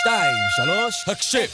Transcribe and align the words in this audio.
שתיים, 0.00 0.36
שלוש, 0.56 1.04
הקשב. 1.06 1.46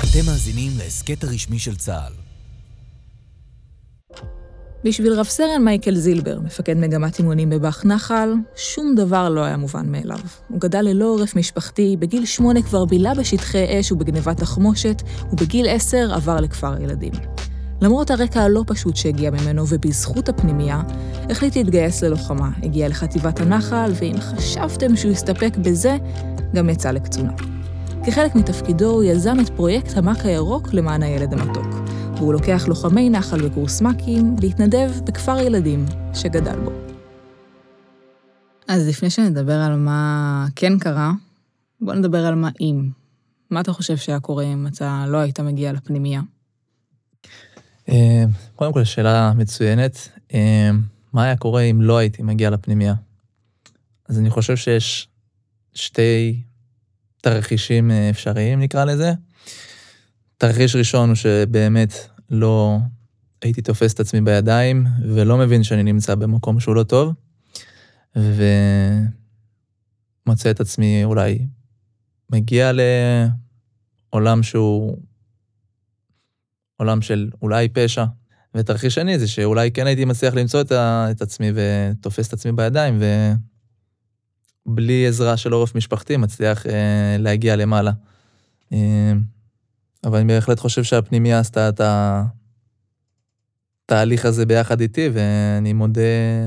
אתם 0.00 0.26
מאזינים 0.26 0.72
להסכת 0.78 1.24
הרשמי 1.24 1.58
של 1.58 1.76
צה"ל. 1.76 2.12
בשביל 4.84 5.12
רב 5.12 5.26
סרן 5.26 5.64
מייקל 5.64 5.94
זילבר, 5.94 6.40
מפקד 6.40 6.76
מגמת 6.76 7.18
אימונים 7.18 7.50
בבאח 7.50 7.84
נחל, 7.84 8.34
שום 8.56 8.94
דבר 8.94 9.28
לא 9.28 9.44
היה 9.44 9.56
מובן 9.56 9.92
מאליו. 9.92 10.18
הוא 10.48 10.60
גדל 10.60 10.82
ללא 10.82 11.04
עורף 11.04 11.36
משפחתי, 11.36 11.96
בגיל 11.98 12.26
שמונה 12.26 12.62
כבר 12.62 12.84
בילה 12.84 13.14
בשטחי 13.14 13.80
אש 13.80 13.92
ובגנבת 13.92 14.36
תחמושת, 14.36 15.02
ובגיל 15.32 15.66
עשר 15.68 16.14
עבר 16.14 16.40
לכפר 16.40 16.74
הילדים. 16.74 17.12
למרות 17.84 18.10
הרקע 18.10 18.40
הלא 18.40 18.64
פשוט 18.66 18.96
שהגיע 18.96 19.30
ממנו 19.30 19.64
ובזכות 19.68 20.28
הפנימייה, 20.28 20.82
החליט 21.30 21.56
להתגייס 21.56 22.02
ללוחמה, 22.02 22.50
הגיע 22.62 22.88
לחטיבת 22.88 23.40
הנחל, 23.40 23.92
ואם 23.94 24.14
חשבתם 24.20 24.96
שהוא 24.96 25.12
יסתפק 25.12 25.56
בזה, 25.56 25.96
גם 26.54 26.68
יצא 26.68 26.90
לקצונה. 26.90 27.32
כחלק 28.06 28.34
מתפקידו 28.34 28.90
הוא 28.90 29.04
יזם 29.04 29.36
את 29.40 29.48
פרויקט 29.48 29.96
המק 29.96 30.18
הירוק 30.24 30.72
למען 30.72 31.02
הילד 31.02 31.32
המתוק, 31.32 31.66
והוא 32.16 32.32
לוקח 32.32 32.64
לוחמי 32.68 33.10
נחל 33.10 33.46
וקורס 33.46 33.80
מקים 33.80 34.36
להתנדב 34.40 34.90
בכפר 35.04 35.38
ילדים 35.38 35.86
שגדל 36.14 36.58
בו. 36.64 36.70
אז 38.68 38.88
לפני 38.88 39.10
שנדבר 39.10 39.60
על 39.60 39.76
מה 39.76 40.46
כן 40.56 40.78
קרה, 40.78 41.12
בוא 41.80 41.94
נדבר 41.94 42.26
על 42.26 42.34
מה 42.34 42.50
אם. 42.60 42.88
מה 43.50 43.60
אתה 43.60 43.72
חושב 43.72 43.96
שהיה 43.96 44.20
קורה 44.20 44.44
אם 44.44 44.66
אתה 44.66 45.04
לא 45.08 45.16
היית 45.16 45.40
מגיע 45.40 45.72
לפנימייה? 45.72 46.20
אה, 47.88 48.24
קודם 48.54 48.72
כל, 48.72 48.84
שאלה 48.84 49.32
מצוינת. 49.36 50.08
אה, 50.34 50.70
מה 51.12 51.24
היה 51.24 51.36
קורה 51.36 51.62
אם 51.62 51.82
לא 51.82 51.98
הייתי 51.98 52.22
מגיע 52.22 52.50
לפנימייה? 52.50 52.94
אז 54.08 54.18
אני 54.18 54.30
חושב 54.30 54.56
שיש 54.56 55.08
שתי 55.74 56.42
תרחישים 57.20 57.90
אה, 57.90 58.10
אפשריים, 58.10 58.60
נקרא 58.60 58.84
לזה. 58.84 59.12
תרחיש 60.38 60.76
ראשון 60.76 61.08
הוא 61.08 61.16
שבאמת 61.16 61.92
לא 62.30 62.78
הייתי 63.42 63.62
תופס 63.62 63.94
את 63.94 64.00
עצמי 64.00 64.20
בידיים, 64.20 64.86
ולא 65.02 65.38
מבין 65.38 65.62
שאני 65.62 65.82
נמצא 65.82 66.14
במקום 66.14 66.60
שהוא 66.60 66.74
לא 66.74 66.82
טוב, 66.82 67.12
ומוצא 70.26 70.50
את 70.50 70.60
עצמי 70.60 71.04
אולי 71.04 71.46
מגיע 72.30 72.72
לעולם 74.12 74.42
שהוא 74.42 74.98
עולם 76.76 77.02
של 77.02 77.30
אולי 77.42 77.68
פשע. 77.68 78.04
ותרחיש 78.54 78.94
שני 78.94 79.18
זה 79.18 79.28
שאולי 79.28 79.70
כן 79.70 79.86
הייתי 79.86 80.04
מצליח 80.04 80.34
למצוא 80.34 80.60
את, 80.60 80.72
ה, 80.72 81.06
את 81.10 81.22
עצמי 81.22 81.52
ותופס 81.54 82.28
את 82.28 82.32
עצמי 82.32 82.52
בידיים, 82.52 82.98
ובלי 84.66 85.06
עזרה 85.06 85.36
של 85.36 85.52
עורף 85.52 85.74
משפחתי 85.74 86.16
מצליח 86.16 86.66
אה, 86.66 87.16
להגיע 87.18 87.56
למעלה. 87.56 87.92
אה, 88.72 89.12
אבל 90.04 90.18
אני 90.18 90.34
בהחלט 90.34 90.60
חושב 90.60 90.82
שהפנימיה 90.82 91.38
עשתה 91.38 91.68
את 91.68 91.80
התהליך 93.86 94.24
הזה 94.24 94.46
ביחד 94.46 94.80
איתי, 94.80 95.08
ואני 95.12 95.72
מודה 95.72 96.00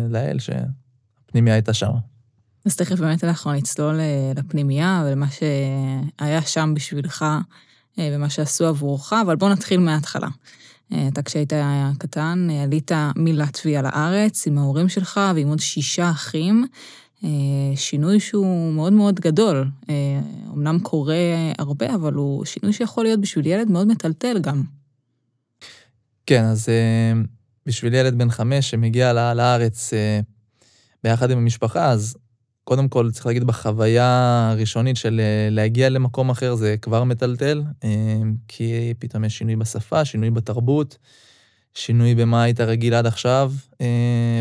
לאל 0.10 0.38
שהפנימיה 0.40 1.54
הייתה 1.54 1.74
שם. 1.74 1.92
אז 2.66 2.76
תכף 2.76 3.00
באמת 3.00 3.24
אנחנו 3.24 3.54
נצלול 3.54 4.00
אה, 4.00 4.32
לפנימייה 4.36 5.04
ולמה 5.06 5.28
שהיה 5.32 6.42
שם 6.42 6.74
בשבילך 6.76 7.26
ומה 8.00 8.30
שעשו 8.30 8.68
עבורך, 8.68 9.14
אבל 9.14 9.36
בוא 9.36 9.50
נתחיל 9.50 9.80
מההתחלה. 9.80 10.28
אה, 10.94 11.08
אתה 11.08 11.22
כשהיית 11.22 11.54
קטן, 11.98 12.48
עלית 12.64 12.92
מלטביה 13.16 13.82
לארץ 13.82 14.48
עם 14.48 14.58
ההורים 14.58 14.90
שלך 14.90 15.20
ועם 15.36 15.48
עוד 15.48 15.60
שישה 15.60 16.10
אחים. 16.12 16.66
שינוי 17.76 18.20
שהוא 18.20 18.74
מאוד 18.74 18.94
מאוד 18.94 19.20
גדול. 19.20 19.70
אמנם 20.54 20.80
קורה 20.80 21.16
הרבה, 21.58 21.96
אבל 21.96 22.14
הוא 22.14 22.46
שינוי 22.46 22.74
שיכול 22.74 23.04
להיות 23.04 23.22
בשביל 23.22 23.48
ילד 23.48 23.72
מאוד 23.72 23.88
מטלטל 23.88 24.40
גם. 24.40 24.64
כן, 26.26 26.44
אז 26.44 26.70
בשביל 27.66 27.94
ילד 27.94 28.18
בן 28.18 28.30
חמש 28.30 28.70
שמגיע 28.70 29.34
לארץ 29.34 29.94
ביחד 31.04 31.32
עם 31.32 31.38
המשפחה, 31.38 31.92
אז 31.92 32.18
קודם 32.68 32.88
כל 32.88 33.12
צריך 33.12 33.26
להגיד 33.26 33.44
בחוויה 33.44 34.50
הראשונית 34.52 34.98
של 34.98 35.22
להגיע 35.52 35.90
למקום 35.90 36.30
אחר 36.30 36.56
זה 36.56 36.76
כבר 36.82 37.04
מטלטל, 37.04 37.64
כי 38.48 38.94
פתאום 39.00 39.26
יש 39.26 39.38
שינוי 39.38 39.56
בשפה, 39.56 40.06
שינוי 40.06 40.30
בתרבות, 40.30 40.98
שינוי 41.74 42.16
במה 42.16 42.44
היית 42.44 42.60
רגיל 42.62 42.94
עד 42.94 43.06
עכשיו, 43.06 43.54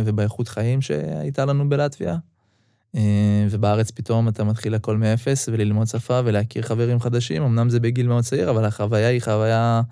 ובאיכות 0.04 0.48
חיים 0.48 0.82
שהייתה 0.82 1.44
לנו 1.44 1.68
בלטביה. 1.68 2.16
ובארץ 3.50 3.90
פתאום 3.90 4.28
אתה 4.28 4.44
מתחיל 4.44 4.74
הכל 4.74 4.96
מאפס 4.96 5.48
וללמוד 5.52 5.86
שפה 5.86 6.20
ולהכיר 6.24 6.62
חברים 6.62 7.00
חדשים, 7.00 7.42
אמנם 7.42 7.70
זה 7.70 7.80
בגיל 7.80 8.08
מאוד 8.08 8.24
צעיר, 8.24 8.50
אבל 8.50 8.64
החוויה 8.64 9.08
היא 9.08 9.22
חוויה, 9.22 9.82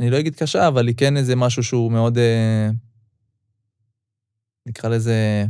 אני 0.00 0.10
לא 0.10 0.18
אגיד 0.18 0.34
קשה, 0.34 0.68
אבל 0.68 0.86
היא 0.86 0.94
כן 0.96 1.16
איזה 1.16 1.36
משהו 1.36 1.62
שהוא 1.62 1.92
מאוד, 1.92 2.18
נקרא 4.66 4.90
לזה, 4.90 5.46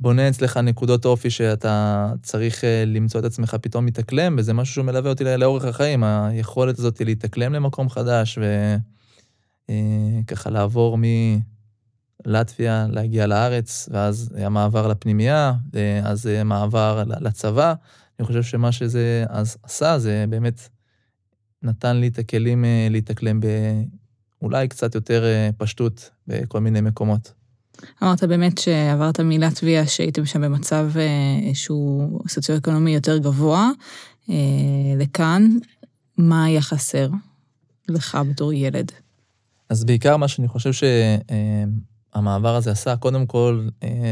בונה 0.00 0.28
אצלך 0.28 0.56
נקודות 0.56 1.04
אופי 1.04 1.30
שאתה 1.30 2.12
צריך 2.22 2.64
למצוא 2.86 3.20
את 3.20 3.24
עצמך 3.24 3.56
פתאום 3.62 3.86
מתאקלם, 3.86 4.36
וזה 4.38 4.52
משהו 4.52 4.74
שמלווה 4.74 5.10
אותי 5.10 5.24
לאורך 5.24 5.64
החיים, 5.64 6.04
היכולת 6.04 6.78
הזאת 6.78 7.00
להתאקלם 7.00 7.52
למקום 7.52 7.88
חדש, 7.88 8.38
וככה 10.24 10.50
לעבור 10.50 10.98
מלטביה, 12.26 12.86
להגיע 12.90 13.26
לארץ, 13.26 13.88
ואז 13.92 14.34
המעבר 14.38 14.88
לפנימייה, 14.88 15.52
אז 16.02 16.28
מעבר 16.44 17.02
לצבא. 17.06 17.74
אני 18.18 18.26
חושב 18.26 18.42
שמה 18.42 18.72
שזה 18.72 19.24
אז 19.28 19.56
עשה, 19.62 19.98
זה 19.98 20.24
באמת 20.28 20.68
נתן 21.62 21.96
לי 21.96 22.08
את 22.08 22.18
הכלים 22.18 22.64
להתאקלם 22.90 23.40
באולי 24.40 24.68
קצת 24.68 24.94
יותר 24.94 25.24
פשטות 25.56 26.10
בכל 26.26 26.60
מיני 26.60 26.80
מקומות. 26.80 27.37
אמרת 28.02 28.24
באמת 28.24 28.58
שעברת 28.58 29.20
מלטביה, 29.20 29.86
שהייתם 29.86 30.26
שם 30.26 30.40
במצב 30.40 30.90
שהוא 31.54 32.20
סוציו-אקונומי 32.28 32.94
יותר 32.94 33.18
גבוה, 33.18 33.70
לכאן, 34.98 35.48
מה 36.16 36.44
היה 36.44 36.60
חסר 36.60 37.08
לך 37.88 38.18
בתור 38.30 38.52
ילד? 38.52 38.92
אז 39.68 39.84
בעיקר 39.84 40.16
מה 40.16 40.28
שאני 40.28 40.48
חושב 40.48 40.70
שהמעבר 42.14 42.56
הזה 42.56 42.70
עשה, 42.70 42.96
קודם 42.96 43.26
כל 43.26 43.68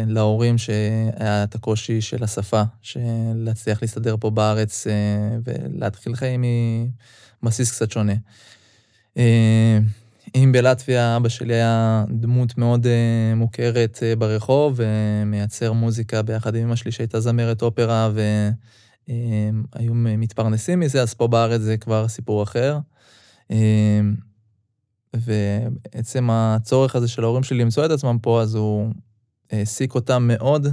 להורים 0.07 0.59
שהיה 0.59 1.45
את 1.45 1.55
הקושי 1.55 2.01
של 2.01 2.25
השפה, 2.25 2.63
של 2.83 3.01
להצליח 3.35 3.83
להסתדר 3.83 4.17
פה 4.21 4.31
בארץ 4.31 4.87
ולהתחיל 5.45 6.17
חיים 6.17 6.45
מבסיס 7.43 7.73
קצת 7.73 7.91
שונה. 7.91 8.15
אם 10.37 10.53
בלטביה 10.53 11.17
אבא 11.17 11.29
שלי 11.29 11.55
היה 11.55 12.05
דמות 12.09 12.59
מאוד 12.59 12.87
uh, 12.87 13.35
מוכרת 13.37 13.97
uh, 13.97 14.19
ברחוב, 14.19 14.75
ומייצר 14.77 15.73
מוזיקה 15.73 16.23
ביחד 16.23 16.55
עם 16.55 16.63
אמא 16.63 16.77
שלי 16.77 16.93
שהייתה 16.93 17.21
זמרת 17.21 17.63
אופרה, 17.63 18.11
והיו 19.05 19.95
מתפרנסים 19.95 20.81
מזה, 20.81 21.03
אז 21.03 21.15
פה 21.15 21.27
בארץ 21.29 21.61
זה 21.61 21.77
כבר 21.77 22.09
סיפור 22.09 22.43
אחר. 22.43 22.79
ובעצם 25.17 26.31
הצורך 26.31 26.97
הזה 26.97 27.09
של 27.09 27.25
ההורים 27.25 27.43
שלי 27.43 27.59
למצוא 27.59 27.87
את 27.87 27.91
עצמם 27.91 28.19
פה, 28.23 28.43
אז 28.43 28.55
הוא 28.55 28.93
העסיק 29.51 29.95
אותם 29.95 30.29
מאוד 30.29 30.67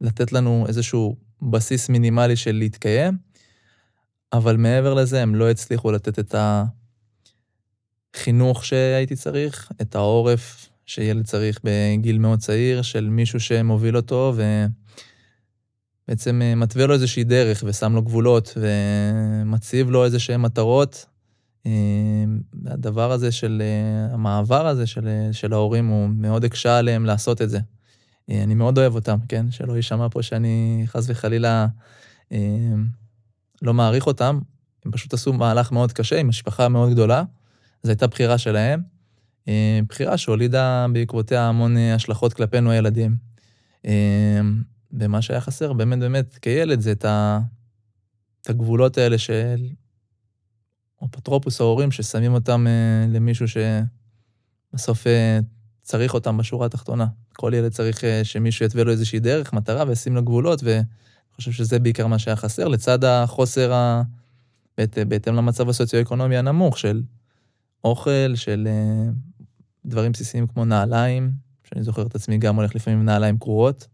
בלתת 0.00 0.32
לנו 0.32 0.64
איזשהו 0.68 1.16
בסיס 1.42 1.88
מינימלי 1.88 2.36
של 2.36 2.52
להתקיים, 2.52 3.18
אבל 4.32 4.56
מעבר 4.56 4.94
לזה 4.94 5.22
הם 5.22 5.34
לא 5.34 5.50
הצליחו 5.50 5.92
לתת 5.92 6.18
את 6.18 6.34
ה... 6.34 6.64
חינוך 8.16 8.64
שהייתי 8.64 9.16
צריך, 9.16 9.70
את 9.82 9.94
העורף 9.94 10.68
שילד 10.86 11.24
צריך 11.24 11.60
בגיל 11.64 12.18
מאוד 12.18 12.38
צעיר, 12.38 12.82
של 12.82 13.08
מישהו 13.08 13.40
שמוביל 13.40 13.96
אותו 13.96 14.34
ובעצם 16.08 16.42
מתווה 16.56 16.86
לו 16.86 16.94
איזושהי 16.94 17.24
דרך 17.24 17.64
ושם 17.66 17.92
לו 17.94 18.02
גבולות 18.02 18.56
ומציב 18.56 19.90
לו 19.90 20.04
איזה 20.04 20.18
שהן 20.18 20.40
מטרות. 20.40 21.06
הדבר 22.66 23.12
הזה 23.12 23.32
של 23.32 23.62
המעבר 24.10 24.66
הזה 24.66 24.86
של, 24.86 25.08
של 25.32 25.52
ההורים 25.52 25.86
הוא 25.86 26.08
מאוד 26.08 26.44
הקשה 26.44 26.78
עליהם 26.78 27.04
לעשות 27.04 27.42
את 27.42 27.50
זה. 27.50 27.58
אני 28.30 28.54
מאוד 28.54 28.78
אוהב 28.78 28.94
אותם, 28.94 29.18
כן? 29.28 29.50
שלא 29.50 29.76
יישמע 29.76 30.06
פה 30.10 30.22
שאני 30.22 30.82
חס 30.86 31.04
וחלילה 31.08 31.66
לא 33.62 33.74
מעריך 33.74 34.06
אותם. 34.06 34.38
הם 34.84 34.92
פשוט 34.92 35.14
עשו 35.14 35.32
מהלך 35.32 35.72
מאוד 35.72 35.92
קשה 35.92 36.20
עם 36.20 36.28
משפחה 36.28 36.68
מאוד 36.68 36.90
גדולה. 36.90 37.22
זו 37.86 37.90
הייתה 37.90 38.06
בחירה 38.06 38.38
שלהם, 38.38 38.82
בחירה 39.88 40.16
שהולידה 40.16 40.86
בעקבותיה 40.92 41.48
המון 41.48 41.76
השלכות 41.76 42.32
כלפינו 42.32 42.70
הילדים. 42.70 43.16
ומה 44.92 45.22
שהיה 45.22 45.40
חסר 45.40 45.72
באמת 45.72 45.98
באמת 45.98 46.38
כילד 46.42 46.80
זה 46.80 46.92
את, 46.92 47.04
ה... 47.04 47.40
את 48.42 48.50
הגבולות 48.50 48.98
האלה 48.98 49.18
של 49.18 49.66
אפוטרופוס 51.04 51.60
ההורים 51.60 51.90
ששמים 51.90 52.34
אותם 52.34 52.66
למישהו 53.08 53.46
שבסוף 53.48 55.06
צריך 55.86 56.14
אותם 56.14 56.36
בשורה 56.36 56.66
התחתונה. 56.66 57.06
כל 57.32 57.52
ילד 57.54 57.72
צריך 57.72 58.04
אה, 58.04 58.24
שמישהו 58.24 58.66
יתווה 58.66 58.84
לו 58.84 58.92
איזושהי 58.92 59.20
דרך, 59.20 59.52
מטרה, 59.52 59.84
וישים 59.88 60.14
לו 60.14 60.22
גבולות, 60.22 60.62
ואני 60.62 60.84
חושב 61.32 61.52
שזה 61.52 61.78
בעיקר 61.78 62.06
מה 62.06 62.18
שהיה 62.18 62.36
חסר, 62.36 62.68
לצד 62.68 63.04
החוסר, 63.04 63.72
ה... 63.72 64.02
בהת... 64.78 64.98
בהתאם 65.08 65.34
למצב 65.34 65.68
הסוציו-אקונומי 65.68 66.36
הנמוך 66.36 66.78
של 66.78 67.02
אוכל, 67.86 68.34
של 68.34 68.68
אה, 68.70 69.10
דברים 69.84 70.12
בסיסיים 70.12 70.46
כמו 70.46 70.64
נעליים, 70.64 71.32
שאני 71.64 71.82
זוכר 71.82 72.06
את 72.06 72.14
עצמי 72.14 72.38
גם 72.38 72.56
הולך 72.56 72.74
לפעמים 72.74 72.98
עם 72.98 73.04
נעליים 73.04 73.38
קרועות, 73.38 73.86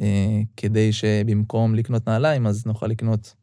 אה, 0.00 0.40
כדי 0.56 0.92
שבמקום 0.92 1.74
לקנות 1.74 2.08
נעליים, 2.08 2.46
אז 2.46 2.66
נוכל 2.66 2.86
לקנות 2.86 3.34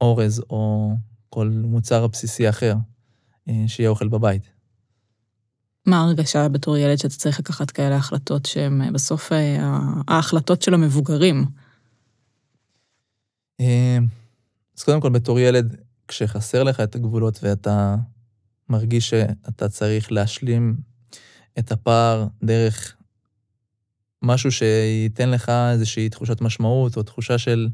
אורז 0.00 0.42
או 0.50 0.92
כל 1.28 1.48
מוצר 1.48 2.06
בסיסי 2.06 2.48
אחר, 2.48 2.74
שיהיה 3.66 3.88
אוכל 3.88 4.08
בבית. 4.08 4.56
מה 5.86 6.00
ההרגשה 6.00 6.48
בתור 6.48 6.76
ילד 6.76 6.98
שאתה 6.98 7.14
צריך 7.14 7.40
לקחת 7.40 7.70
כאלה 7.70 7.96
החלטות 7.96 8.46
שהן 8.46 8.82
אה, 8.82 8.90
בסוף 8.90 9.32
אה, 9.32 9.78
ההחלטות 10.08 10.62
של 10.62 10.74
המבוגרים? 10.74 11.44
אה, 13.60 13.98
אז 14.78 14.82
קודם 14.82 15.00
כל, 15.00 15.10
בתור 15.10 15.40
ילד, 15.40 15.76
כשחסר 16.08 16.62
לך 16.62 16.80
את 16.80 16.94
הגבולות 16.94 17.38
ואתה 17.42 17.96
מרגיש 18.68 19.10
שאתה 19.10 19.68
צריך 19.68 20.12
להשלים 20.12 20.76
את 21.58 21.72
הפער 21.72 22.26
דרך 22.44 22.96
משהו 24.22 24.52
שייתן 24.52 25.30
לך 25.30 25.48
איזושהי 25.48 26.08
תחושת 26.08 26.40
משמעות, 26.40 26.96
או 26.96 27.02
תחושה 27.02 27.38
של 27.38 27.68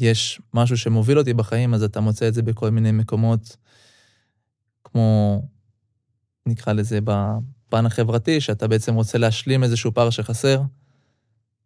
יש 0.00 0.40
משהו 0.54 0.76
שמוביל 0.76 1.18
אותי 1.18 1.34
בחיים, 1.34 1.74
אז 1.74 1.82
אתה 1.82 2.00
מוצא 2.00 2.28
את 2.28 2.34
זה 2.34 2.42
בכל 2.42 2.70
מיני 2.70 2.92
מקומות, 2.92 3.56
כמו 4.84 5.42
נקרא 6.46 6.72
לזה, 6.72 6.98
בפן 7.00 7.86
החברתי, 7.86 8.40
שאתה 8.40 8.68
בעצם 8.68 8.94
רוצה 8.94 9.18
להשלים 9.18 9.64
איזשהו 9.64 9.94
פער 9.94 10.10
שחסר, 10.10 10.62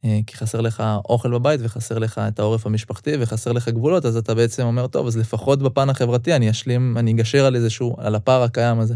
כי 0.03 0.37
חסר 0.37 0.61
לך 0.61 0.83
אוכל 1.09 1.31
בבית 1.31 1.61
וחסר 1.65 1.99
לך 1.99 2.19
את 2.29 2.39
העורף 2.39 2.67
המשפחתי 2.67 3.11
וחסר 3.21 3.53
לך 3.53 3.69
גבולות, 3.69 4.05
אז 4.05 4.17
אתה 4.17 4.35
בעצם 4.35 4.63
אומר, 4.63 4.87
טוב, 4.87 5.07
אז 5.07 5.17
לפחות 5.17 5.63
בפן 5.63 5.91
החברתי 5.91 6.37
אני 6.37 6.51
אשלים, 6.51 6.99
אני 6.99 7.13
אגשר 7.13 7.45
על 7.45 7.57
איזשהו, 7.57 7.97
על 7.99 8.15
הפער 8.15 8.43
הקיים 8.43 8.81
הזה. 8.81 8.95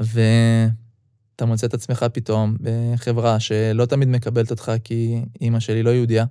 ואתה 0.00 1.44
מוצא 1.46 1.66
את 1.66 1.74
עצמך 1.74 2.06
פתאום 2.12 2.56
בחברה 2.60 3.40
שלא 3.40 3.86
תמיד 3.86 4.08
מקבלת 4.08 4.50
אותך 4.50 4.72
כי 4.84 5.24
אימא 5.40 5.60
שלי 5.60 5.82
לא 5.82 5.90
יהודייה, 5.90 6.24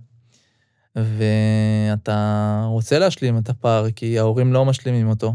ואתה 0.96 2.64
רוצה 2.68 3.00
להשלים 3.00 3.38
את 3.38 3.50
הפער 3.50 3.92
כי 3.92 4.20
ההורים 4.20 4.54
לא 4.54 4.66
משלימים 4.66 5.10
אותו. 5.10 5.34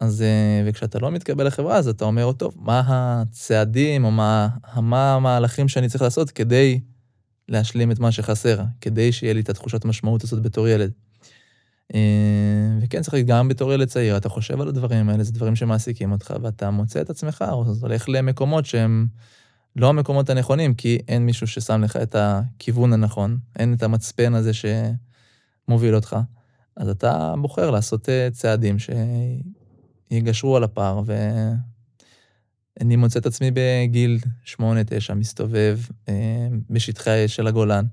אז, 0.00 0.22
אה, 0.22 0.62
וכשאתה 0.66 0.98
לא 0.98 1.10
מתקבל 1.10 1.46
לחברה, 1.46 1.76
אז 1.76 1.88
אתה 1.88 2.04
אומר, 2.04 2.32
טוב, 2.32 2.54
מה 2.56 2.82
הצעדים 2.86 4.04
או 4.04 4.10
מה, 4.10 4.48
מה 4.76 5.14
המהלכים 5.14 5.68
שאני 5.68 5.88
צריך 5.88 6.02
לעשות 6.02 6.30
כדי 6.30 6.80
להשלים 7.50 7.90
את 7.90 7.98
מה 7.98 8.12
שחסר, 8.12 8.60
כדי 8.80 9.12
שיהיה 9.12 9.32
לי 9.32 9.40
את 9.40 9.48
התחושת 9.48 9.84
משמעות 9.84 10.24
הזאת 10.24 10.42
בתור 10.42 10.68
ילד. 10.68 10.92
אה, 11.94 12.00
וכן, 12.80 13.02
צריך 13.02 13.26
גם 13.26 13.48
בתור 13.48 13.72
ילד 13.72 13.88
צעיר, 13.88 14.16
אתה 14.16 14.28
חושב 14.28 14.60
על 14.60 14.68
הדברים 14.68 15.08
האלה, 15.08 15.22
זה 15.22 15.32
דברים 15.32 15.56
שמעסיקים 15.56 16.12
אותך, 16.12 16.34
ואתה 16.42 16.70
מוצא 16.70 17.00
את 17.00 17.10
עצמך, 17.10 17.44
או 17.52 17.64
הולך 17.80 18.08
למקומות 18.08 18.66
שהם 18.66 19.06
לא 19.76 19.88
המקומות 19.88 20.30
הנכונים, 20.30 20.74
כי 20.74 20.98
אין 21.08 21.26
מישהו 21.26 21.46
ששם 21.46 21.82
לך 21.82 21.96
את 21.96 22.16
הכיוון 22.18 22.92
הנכון, 22.92 23.38
אין 23.58 23.74
את 23.74 23.82
המצפן 23.82 24.34
הזה 24.34 24.50
שמוביל 24.52 25.94
אותך. 25.94 26.16
אז 26.76 26.88
אתה 26.88 27.34
בוחר 27.40 27.70
לעשות 27.70 28.08
אה, 28.08 28.28
צעדים 28.32 28.78
ש... 28.78 28.90
יגשרו 30.10 30.56
על 30.56 30.64
הפער, 30.64 31.02
ואני 32.78 32.96
מוצא 32.96 33.18
את 33.18 33.26
עצמי 33.26 33.50
בגיל 33.54 34.18
8-9 34.56 34.60
מסתובב 35.14 35.78
אה, 36.08 36.48
בשטחי 36.70 37.28
של 37.28 37.46
הגולן, 37.46 37.84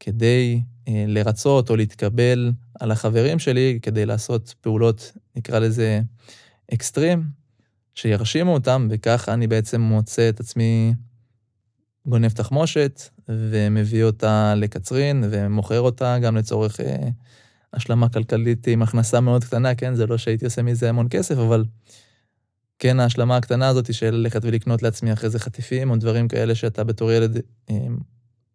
כדי 0.00 0.62
אה, 0.88 1.04
לרצות 1.08 1.70
או 1.70 1.76
להתקבל 1.76 2.52
על 2.80 2.90
החברים 2.90 3.38
שלי, 3.38 3.78
כדי 3.82 4.06
לעשות 4.06 4.54
פעולות, 4.60 5.12
נקרא 5.36 5.58
לזה 5.58 6.00
אקסטרים, 6.74 7.24
שירשימו 7.94 8.54
אותם, 8.54 8.88
וככה 8.90 9.34
אני 9.34 9.46
בעצם 9.46 9.80
מוצא 9.80 10.28
את 10.28 10.40
עצמי 10.40 10.94
גונב 12.06 12.28
תחמושת, 12.28 13.02
ומביא 13.28 14.04
אותה 14.04 14.54
לקצרין, 14.56 15.24
ומוכר 15.30 15.80
אותה 15.80 16.18
גם 16.18 16.36
לצורך 16.36 16.80
אה, 16.80 17.08
השלמה 17.72 18.08
כלכלית 18.08 18.66
עם 18.66 18.82
הכנסה 18.82 19.20
מאוד 19.20 19.44
קטנה, 19.44 19.74
כן? 19.74 19.94
זה 19.94 20.06
לא 20.06 20.18
שהייתי 20.18 20.44
עושה 20.44 20.62
מזה 20.62 20.88
המון 20.88 21.06
כסף, 21.10 21.38
אבל 21.38 21.64
כן, 22.82 23.00
ההשלמה 23.00 23.36
הקטנה 23.36 23.68
הזאת 23.68 23.94
של 23.94 24.10
ללכת 24.10 24.44
ולקנות 24.44 24.82
לעצמי 24.82 25.12
אחרי 25.12 25.30
זה 25.30 25.38
חטיפים, 25.38 25.90
או 25.90 25.96
דברים 25.96 26.28
כאלה 26.28 26.54
שאתה 26.54 26.84
בתור 26.84 27.12
ילד, 27.12 27.40
אה, 27.70 27.76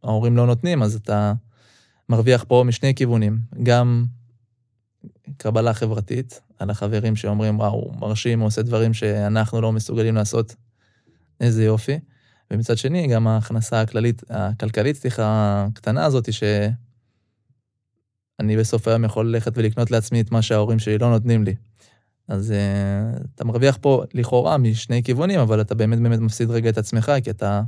ההורים 0.03 0.37
לא 0.37 0.45
נותנים, 0.45 0.83
אז 0.83 0.95
אתה 0.95 1.33
מרוויח 2.09 2.45
פה 2.47 2.63
משני 2.67 2.95
כיוונים. 2.95 3.39
גם 3.63 4.05
קבלה 5.37 5.73
חברתית, 5.73 6.41
על 6.59 6.69
החברים 6.69 7.15
שאומרים, 7.15 7.59
וואו, 7.59 7.73
הוא 7.73 7.95
מרשים, 7.99 8.39
הוא 8.39 8.47
עושה 8.47 8.61
דברים 8.61 8.93
שאנחנו 8.93 9.61
לא 9.61 9.71
מסוגלים 9.71 10.15
לעשות, 10.15 10.55
איזה 11.41 11.63
יופי. 11.63 11.99
ומצד 12.51 12.77
שני, 12.77 13.07
גם 13.07 13.27
ההכנסה 13.27 13.81
הכללית, 13.81 14.21
הכלכלית, 14.29 14.95
סליחה, 14.95 15.65
הקטנה 15.67 16.05
הזאת, 16.05 16.33
ש... 16.33 16.43
אני 18.39 18.57
בסוף 18.57 18.87
היום 18.87 19.03
יכול 19.03 19.27
ללכת 19.27 19.57
ולקנות 19.57 19.91
לעצמי 19.91 20.21
את 20.21 20.31
מה 20.31 20.41
שההורים 20.41 20.79
שלי 20.79 20.97
לא 20.97 21.09
נותנים 21.09 21.43
לי. 21.43 21.55
אז 22.27 22.53
uh, 22.53 23.23
אתה 23.35 23.45
מרוויח 23.45 23.77
פה 23.81 24.03
לכאורה 24.13 24.57
משני 24.57 25.03
כיוונים, 25.03 25.39
אבל 25.39 25.61
אתה 25.61 25.75
באמת 25.75 25.99
באמת 25.99 26.19
מפסיד 26.19 26.49
רגע 26.49 26.69
את 26.69 26.77
עצמך, 26.77 27.11
כי 27.23 27.29
אתה 27.29 27.61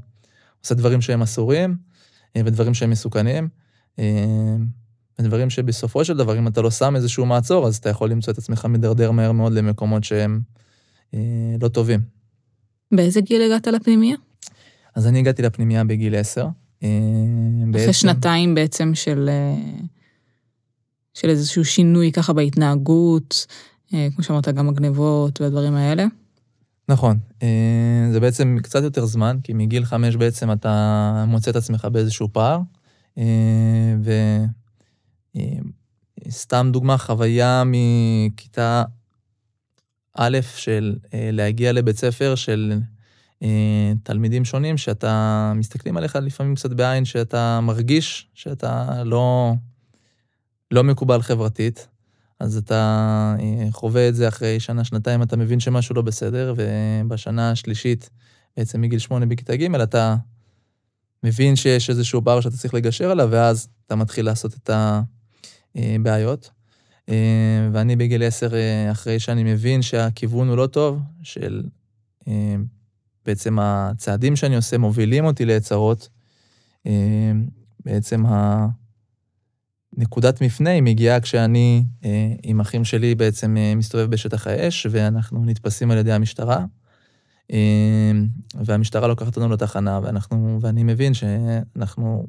עושה 0.64 0.76
דברים 0.76 1.02
שהם 1.02 1.22
אסורים, 1.22 1.76
uh, 2.38 2.42
ודברים 2.46 2.74
שהם 2.74 2.90
מסוכנים, 2.90 3.48
uh, 3.96 4.00
ודברים 5.20 5.50
שבסופו 5.50 6.06
של 6.06 6.18
דבר, 6.18 6.38
אם 6.38 6.48
אתה 6.48 6.62
לא 6.62 6.72
שם 6.72 6.96
איזשהו 6.96 7.26
מעצור, 7.26 7.68
אז 7.68 7.76
אתה 7.76 7.90
יכול 7.90 8.12
למצוא 8.12 8.34
את 8.34 8.38
עצמך 8.38 8.66
מדרדר 8.66 9.12
מהר 9.12 9.32
מאוד 9.32 9.54
למקומות 9.54 10.04
שהם 10.04 10.42
uh, 11.12 11.18
לא 11.62 11.68
טובים. 11.68 12.00
באיזה 12.92 13.22
גיל 13.22 13.42
הגעת 13.42 13.68
לפנימייה? 13.68 14.16
אז 14.96 15.08
אני 15.08 15.20
הגעתי 15.20 15.42
לפנימייה 15.42 15.84
בגיל 15.84 16.16
10. 16.16 16.48
אחרי 16.78 16.88
בעצם... 17.72 17.94
שנתיים 17.94 18.56
בעצם 18.56 18.92
של... 18.96 19.30
Uh... 19.30 19.86
של 21.14 21.30
איזשהו 21.30 21.66
שינוי 21.66 22.12
ככה 22.12 22.34
בהתנהגות, 22.34 23.46
אה, 23.50 23.79
כמו 23.90 24.24
שאמרת, 24.24 24.48
גם 24.48 24.70
הגנבות 24.70 25.42
והדברים 25.42 25.76
האלה? 25.76 26.06
נכון. 26.90 27.20
אה, 27.44 28.10
זה 28.12 28.20
בעצם 28.20 28.58
קצת 28.64 28.84
יותר 28.84 29.06
זמן, 29.06 29.38
כי 29.44 29.54
מגיל 29.54 29.86
חמש 29.86 30.16
בעצם 30.16 30.52
אתה 30.52 31.26
מוצא 31.28 31.52
את 31.52 31.56
עצמך 31.56 31.88
באיזשהו 31.92 32.30
פער. 32.34 32.60
אה, 33.18 33.96
וסתם 36.28 36.70
דוגמה, 36.74 36.98
חוויה 36.98 37.64
מכיתה 37.66 38.84
א' 40.18 40.38
של 40.56 40.96
להגיע 41.14 41.72
לבית 41.72 41.98
ספר 41.98 42.36
של 42.36 42.80
תלמידים 44.04 44.46
שונים, 44.46 44.78
שאתה 44.78 45.54
מסתכלים 45.56 45.98
עליך 45.98 46.16
לפעמים 46.16 46.56
קצת 46.56 46.74
בעין, 46.74 47.06
שאתה 47.06 47.60
מרגיש 47.62 48.28
שאתה 48.34 49.04
לא... 49.04 49.54
לא 50.72 50.84
מקובל 50.84 51.22
חברתית, 51.22 51.88
אז 52.40 52.58
אתה 52.58 53.36
אה, 53.40 53.68
חווה 53.72 54.10
את 54.10 54.16
זה 54.16 54.28
אחרי 54.28 54.60
שנה, 54.60 54.84
שנתיים, 54.84 55.24
אתה 55.24 55.38
מבין 55.38 55.60
שמשהו 55.60 55.96
לא 55.96 56.02
בסדר, 56.02 56.54
ובשנה 56.58 57.52
השלישית, 57.52 58.10
בעצם 58.58 58.82
מגיל 58.82 59.00
שמונה 59.00 59.26
בכיתה 59.26 59.56
ג', 59.56 59.76
אתה 59.76 60.16
מבין 61.24 61.56
שיש 61.56 61.90
איזשהו 61.90 62.22
בר 62.22 62.42
שאתה 62.42 62.58
צריך 62.58 62.74
לגשר 62.74 63.12
עליו, 63.12 63.28
ואז 63.32 63.68
אתה 63.86 63.96
מתחיל 63.96 64.26
לעשות 64.26 64.54
את 64.54 64.70
הבעיות. 65.76 66.50
אה, 67.10 67.70
ואני 67.74 67.96
בגיל 67.96 68.24
עשר, 68.24 68.56
אה, 68.56 68.92
אחרי 68.92 69.20
שאני 69.20 69.44
מבין 69.44 69.82
שהכיוון 69.82 70.48
הוא 70.48 70.58
לא 70.58 70.68
טוב, 70.68 71.00
של 71.24 71.64
בעצם 73.26 73.60
הצעדים 73.60 74.36
שאני 74.36 74.56
עושה 74.56 74.78
מובילים 74.78 75.26
אותי 75.26 75.46
ליצרות, 75.46 76.10
בעצם 77.86 78.26
ה... 78.26 78.68
נקודת 80.00 80.42
מפנה 80.42 80.70
היא 80.70 80.84
מגיעה 80.84 81.20
כשאני 81.20 81.84
אה, 82.06 82.34
עם 82.44 82.60
אחים 82.60 82.84
שלי 82.84 83.16
בעצם 83.16 83.58
אה, 83.58 83.76
מסתובב 83.76 84.12
בשטח 84.12 84.48
האש, 84.48 84.88
ואנחנו 84.92 85.46
נתפסים 85.46 85.92
על 85.92 85.98
ידי 85.98 86.12
המשטרה, 86.12 86.66
אה, 87.52 88.12
והמשטרה 88.56 89.08
לוקחת 89.08 89.36
אותנו 89.36 89.50
לתחנה, 89.50 90.00
ואנחנו, 90.04 90.58
ואני 90.62 90.84
מבין 90.84 91.14
שאנחנו 91.14 92.26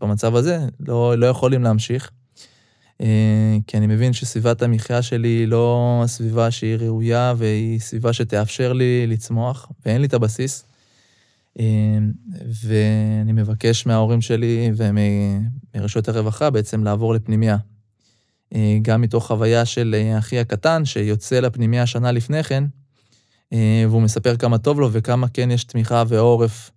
במצב 0.00 0.36
הזה 0.36 0.58
לא, 0.80 1.14
לא 1.18 1.26
יכולים 1.26 1.62
להמשיך, 1.62 2.10
אה, 3.00 3.56
כי 3.66 3.76
אני 3.76 3.86
מבין 3.86 4.12
שסביבת 4.12 4.62
המחיה 4.62 5.02
שלי 5.02 5.28
היא 5.28 5.48
לא 5.48 6.02
סביבה 6.06 6.50
שהיא 6.50 6.76
ראויה, 6.76 7.34
והיא 7.36 7.80
סביבה 7.80 8.12
שתאפשר 8.12 8.72
לי 8.72 9.06
לצמוח, 9.06 9.72
ואין 9.86 10.00
לי 10.00 10.06
את 10.06 10.14
הבסיס. 10.14 10.64
אמ, 11.58 12.12
ואני 12.62 13.32
מבקש 13.32 13.86
מההורים 13.86 14.20
שלי 14.20 14.70
ומרשויות 14.76 16.08
הרווחה 16.08 16.50
בעצם 16.50 16.84
לעבור 16.84 17.14
לפנימייה. 17.14 17.56
אה, 18.54 18.78
גם 18.82 19.00
מתוך 19.00 19.26
חוויה 19.26 19.64
של 19.64 19.94
אה, 19.98 20.18
אחי 20.18 20.38
הקטן, 20.38 20.84
שיוצא 20.84 21.40
לפנימייה 21.40 21.86
שנה 21.86 22.12
לפני 22.12 22.42
כן, 22.42 22.64
אה, 23.52 23.84
והוא 23.88 24.02
מספר 24.02 24.36
כמה 24.36 24.58
טוב 24.58 24.80
לו 24.80 24.92
וכמה 24.92 25.28
כן 25.28 25.50
יש 25.50 25.64
תמיכה 25.64 26.04
ועורף 26.08 26.70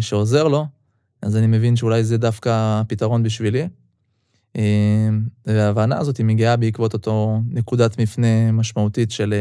שעוזר 0.00 0.48
לו, 0.48 0.66
אז 1.22 1.36
אני 1.36 1.46
מבין 1.46 1.76
שאולי 1.76 2.04
זה 2.04 2.18
דווקא 2.18 2.80
הפתרון 2.80 3.22
בשבילי. 3.22 3.68
וההבנה 5.46 5.98
הזאת 5.98 6.20
מגיעה 6.20 6.56
בעקבות 6.56 6.92
אותו 6.92 7.40
נקודת 7.48 8.00
מפנה 8.00 8.52
משמעותית 8.52 9.10
של... 9.10 9.34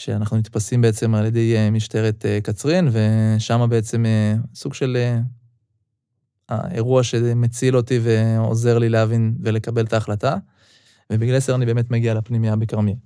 שאנחנו 0.00 0.36
נתפסים 0.36 0.80
בעצם 0.80 1.14
על 1.14 1.26
ידי 1.26 1.70
משטרת 1.72 2.24
קצרין, 2.42 2.88
ושם 2.92 3.66
בעצם 3.70 4.04
סוג 4.54 4.74
של 4.74 4.96
האירוע 6.48 7.02
שמציל 7.02 7.76
אותי 7.76 8.00
ועוזר 8.02 8.78
לי 8.78 8.88
להבין 8.88 9.34
ולקבל 9.42 9.84
את 9.84 9.92
ההחלטה. 9.92 10.36
ובגיל 11.10 11.34
עשר 11.34 11.54
אני 11.54 11.66
באמת 11.66 11.90
מגיע 11.90 12.14
לפנימייה 12.14 12.56
בכרמיאל. 12.56 12.96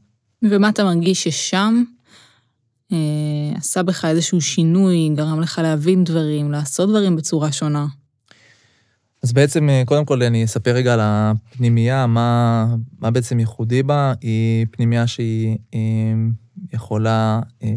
ומה 0.43 0.69
אתה 0.69 0.85
מרגיש 0.85 1.25
ששם 1.25 1.85
אה, 2.93 2.99
עשה 3.57 3.83
בך 3.83 4.05
איזשהו 4.05 4.41
שינוי, 4.41 5.11
גרם 5.15 5.41
לך 5.41 5.61
להבין 5.63 6.05
דברים, 6.05 6.53
לעשות 6.53 6.89
דברים 6.89 7.17
בצורה 7.17 7.53
שונה? 7.53 7.87
אז 9.23 9.33
בעצם, 9.33 9.69
אה, 9.69 9.83
קודם 9.87 10.05
כל 10.05 10.23
אני 10.23 10.45
אספר 10.45 10.71
רגע 10.71 10.95
על 10.95 11.01
הפנימייה, 11.03 12.07
מה, 12.07 12.67
מה 12.99 13.11
בעצם 13.11 13.41
ייחודי 13.41 13.83
בה. 13.83 14.13
היא 14.21 14.67
פנימייה 14.71 15.07
שהיא 15.07 15.57
אה, 15.75 15.81
יכולה 16.75 17.41
אה, 17.63 17.69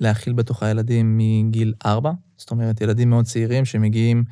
להכיל 0.00 0.32
בתוכה 0.32 0.70
ילדים 0.70 1.18
מגיל 1.18 1.74
ארבע, 1.86 2.12
זאת 2.36 2.50
אומרת, 2.50 2.80
ילדים 2.80 3.10
מאוד 3.10 3.24
צעירים 3.24 3.64
שמגיעים 3.64 4.24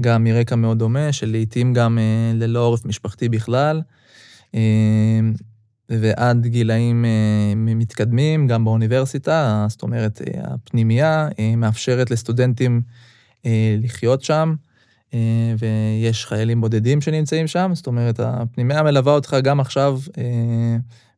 גם 0.00 0.24
מרקע 0.24 0.56
מאוד 0.56 0.78
דומה, 0.78 1.12
שלעיתים 1.12 1.74
גם 1.74 1.98
אה, 1.98 2.32
ללא 2.34 2.58
עורף 2.58 2.84
משפחתי 2.84 3.28
בכלל. 3.28 3.82
אה, 4.54 4.60
ועד 5.88 6.46
גילאים 6.46 7.04
מתקדמים, 7.56 8.46
גם 8.46 8.64
באוניברסיטה, 8.64 9.66
זאת 9.68 9.82
אומרת, 9.82 10.22
הפנימייה 10.44 11.28
מאפשרת 11.56 12.10
לסטודנטים 12.10 12.82
לחיות 13.82 14.22
שם, 14.22 14.54
ויש 15.58 16.26
חיילים 16.26 16.60
בודדים 16.60 17.00
שנמצאים 17.00 17.46
שם, 17.46 17.70
זאת 17.74 17.86
אומרת, 17.86 18.20
הפנימייה 18.20 18.82
מלווה 18.82 19.12
אותך 19.12 19.36
גם 19.42 19.60
עכשיו, 19.60 19.98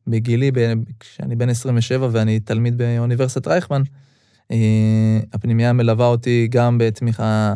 בגילי, 0.07 0.51
כשאני 0.99 1.35
בן 1.35 1.49
27 1.49 2.09
ואני 2.11 2.39
תלמיד 2.39 2.77
באוניברסיטת 2.77 3.47
רייכמן, 3.47 3.81
הפנימייה 5.33 5.73
מלווה 5.73 6.05
אותי 6.05 6.47
גם 6.51 6.77
בתמיכה 6.77 7.53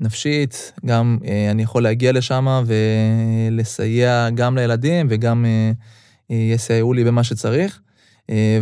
נפשית, 0.00 0.72
גם 0.86 1.18
אה, 1.24 1.50
אני 1.50 1.62
יכול 1.62 1.82
להגיע 1.82 2.12
לשם 2.12 2.62
ולסייע 2.66 4.28
גם 4.34 4.56
לילדים 4.56 5.06
וגם 5.10 5.44
אה, 5.44 5.72
אה, 6.30 6.36
יסייעו 6.36 6.92
לי 6.92 7.04
במה 7.04 7.24
שצריך. 7.24 7.80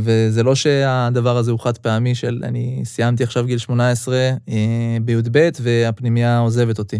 וזה 0.01 0.43
לא 0.43 0.55
שהדבר 0.55 1.37
הזה 1.37 1.51
הוא 1.51 1.61
חד 1.61 1.79
פעמי 1.79 2.15
של 2.15 2.43
אני 2.45 2.81
סיימתי 2.85 3.23
עכשיו 3.23 3.47
גיל 3.47 3.59
18 3.59 4.31
בי"ב 5.03 5.49
והפנימייה 5.61 6.39
עוזבת 6.39 6.79
אותי. 6.79 6.99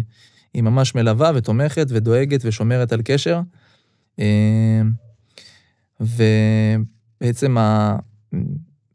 היא 0.53 0.63
ממש 0.63 0.95
מלווה 0.95 1.31
ותומכת 1.35 1.87
ודואגת 1.89 2.41
ושומרת 2.45 2.93
על 2.93 3.01
קשר. 3.05 3.41
ובעצם 5.99 7.57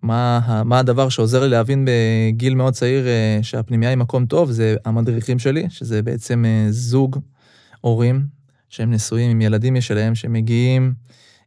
מה, 0.05 0.63
מה 0.65 0.79
הדבר 0.79 1.09
שעוזר 1.09 1.43
לי 1.43 1.49
להבין 1.49 1.89
בגיל 1.89 2.55
מאוד 2.55 2.75
צעיר 2.75 3.07
אה, 3.07 3.39
שהפנימייה 3.43 3.91
היא 3.91 3.99
מקום 3.99 4.27
טוב, 4.27 4.51
זה 4.51 4.77
המדריכים 4.85 5.39
שלי, 5.39 5.67
שזה 5.71 6.03
בעצם 6.03 6.45
אה, 6.45 6.67
זוג 6.71 7.19
הורים 7.81 8.27
שהם 8.69 8.93
נשואים 8.93 9.31
עם 9.31 9.41
ילדים 9.41 9.75
משלהם, 9.75 10.15
שמגיעים 10.15 10.95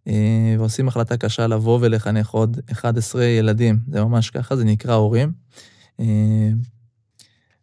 אה, 0.07 0.55
ועושים 0.57 0.87
החלטה 0.87 1.17
קשה 1.17 1.47
לבוא 1.47 1.79
ולחנך 1.81 2.29
עוד 2.29 2.59
11 2.71 3.25
ילדים. 3.25 3.79
זה 3.87 4.03
ממש 4.03 4.29
ככה, 4.29 4.55
זה 4.55 4.65
נקרא 4.65 4.93
הורים. 4.93 5.31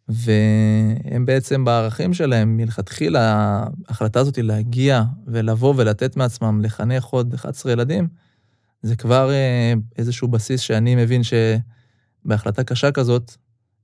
והם 0.09 1.25
בעצם 1.25 1.65
בערכים 1.65 2.13
שלהם, 2.13 2.57
מלכתחילה, 2.57 3.63
ההחלטה 3.87 4.19
הזאת 4.19 4.35
היא 4.35 4.43
להגיע 4.43 5.03
ולבוא 5.27 5.73
ולתת 5.77 6.17
מעצמם 6.17 6.61
לחנך 6.61 7.05
עוד 7.05 7.33
11 7.33 7.71
ילדים, 7.71 8.07
זה 8.81 8.95
כבר 8.95 9.31
אה, 9.31 9.73
איזשהו 9.97 10.27
בסיס 10.27 10.61
שאני 10.61 10.95
מבין 10.95 11.21
שבהחלטה 11.23 12.63
קשה 12.63 12.91
כזאת, 12.91 13.35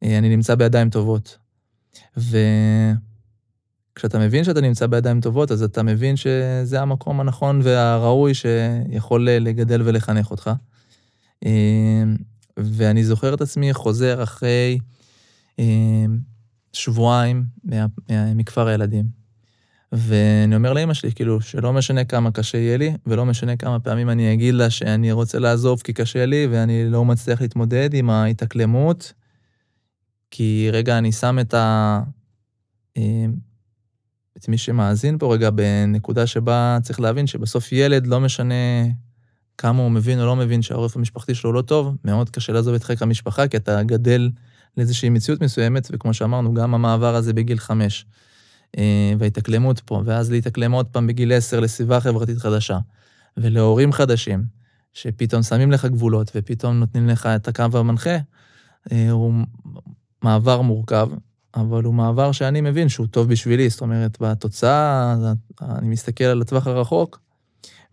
אה, 0.03 0.17
אני 0.17 0.29
נמצא 0.29 0.55
בידיים 0.55 0.89
טובות. 0.89 1.37
וכשאתה 2.17 4.19
מבין 4.19 4.43
שאתה 4.43 4.61
נמצא 4.61 4.87
בידיים 4.87 5.21
טובות, 5.21 5.51
אז 5.51 5.63
אתה 5.63 5.83
מבין 5.83 6.15
שזה 6.15 6.81
המקום 6.81 7.19
הנכון 7.19 7.59
והראוי 7.63 8.33
שיכול 8.33 9.29
לגדל 9.29 9.81
ולחנך 9.85 10.31
אותך. 10.31 10.51
אה, 11.45 12.03
ואני 12.57 13.03
זוכר 13.03 13.33
את 13.33 13.41
עצמי 13.41 13.73
חוזר 13.73 14.23
אחרי 14.23 14.77
שבועיים 16.73 17.43
מכפר 18.35 18.67
הילדים. 18.67 19.21
ואני 19.91 20.55
אומר 20.55 20.73
לאמא 20.73 20.93
שלי, 20.93 21.11
כאילו, 21.11 21.41
שלא 21.41 21.73
משנה 21.73 22.03
כמה 22.03 22.31
קשה 22.31 22.57
יהיה 22.57 22.77
לי, 22.77 22.93
ולא 23.05 23.25
משנה 23.25 23.55
כמה 23.55 23.79
פעמים 23.79 24.09
אני 24.09 24.33
אגיד 24.33 24.53
לה 24.53 24.69
שאני 24.69 25.11
רוצה 25.11 25.39
לעזוב 25.39 25.81
כי 25.81 25.93
קשה 25.93 26.25
לי, 26.25 26.47
ואני 26.51 26.89
לא 26.89 27.05
מצליח 27.05 27.41
להתמודד 27.41 27.93
עם 27.93 28.09
ההתאקלמות, 28.09 29.13
כי 30.31 30.69
רגע, 30.71 30.97
אני 30.97 31.11
שם 31.11 31.37
את 31.41 31.53
ה... 31.53 32.01
את 34.37 34.49
מי 34.49 34.57
שמאזין 34.57 35.17
פה 35.17 35.33
רגע 35.33 35.49
בנקודה 35.49 36.27
שבה 36.27 36.77
צריך 36.81 36.99
להבין 36.99 37.27
שבסוף 37.27 37.71
ילד, 37.71 38.07
לא 38.07 38.19
משנה 38.19 38.55
כמה 39.57 39.81
הוא 39.81 39.91
מבין 39.91 40.19
או 40.19 40.25
לא 40.25 40.35
מבין 40.35 40.61
שהעורף 40.61 40.95
המשפחתי 40.95 41.35
שלו 41.35 41.53
לא 41.53 41.61
טוב, 41.61 41.95
מאוד 42.05 42.29
קשה 42.29 42.53
לעזוב 42.53 42.73
את 42.73 42.83
חיק 42.83 43.01
המשפחה, 43.01 43.47
כי 43.47 43.57
אתה 43.57 43.83
גדל 43.83 44.29
לאיזושהי 44.77 45.09
מציאות 45.09 45.41
מסוימת, 45.41 45.87
וכמו 45.91 46.13
שאמרנו, 46.13 46.53
גם 46.53 46.73
המעבר 46.73 47.15
הזה 47.15 47.33
בגיל 47.33 47.57
חמש. 47.57 48.05
אה, 48.77 49.13
וההתאקלמות 49.17 49.79
פה, 49.79 50.01
ואז 50.05 50.31
להתאקלם 50.31 50.71
עוד 50.71 50.85
פעם 50.85 51.07
בגיל 51.07 51.33
10 51.33 51.59
לסביבה 51.59 51.99
חברתית 51.99 52.37
חדשה, 52.37 52.79
ולהורים 53.37 53.91
חדשים, 53.91 54.43
שפתאום 54.93 55.43
שמים 55.43 55.71
לך 55.71 55.85
גבולות 55.85 56.31
ופתאום 56.35 56.79
נותנים 56.79 57.07
לך 57.07 57.25
את 57.25 57.47
הקו 57.47 57.63
המנחה, 57.73 58.17
אה, 58.91 59.11
הוא 59.11 59.33
מעבר 60.23 60.61
מורכב, 60.61 61.09
אבל 61.55 61.83
הוא 61.83 61.93
מעבר 61.93 62.31
שאני 62.31 62.61
מבין 62.61 62.89
שהוא 62.89 63.07
טוב 63.07 63.27
בשבילי, 63.27 63.69
זאת 63.69 63.81
אומרת, 63.81 64.17
בתוצאה, 64.21 65.15
אני 65.61 65.89
מסתכל 65.89 66.23
על 66.23 66.41
הטווח 66.41 66.67
הרחוק, 66.67 67.19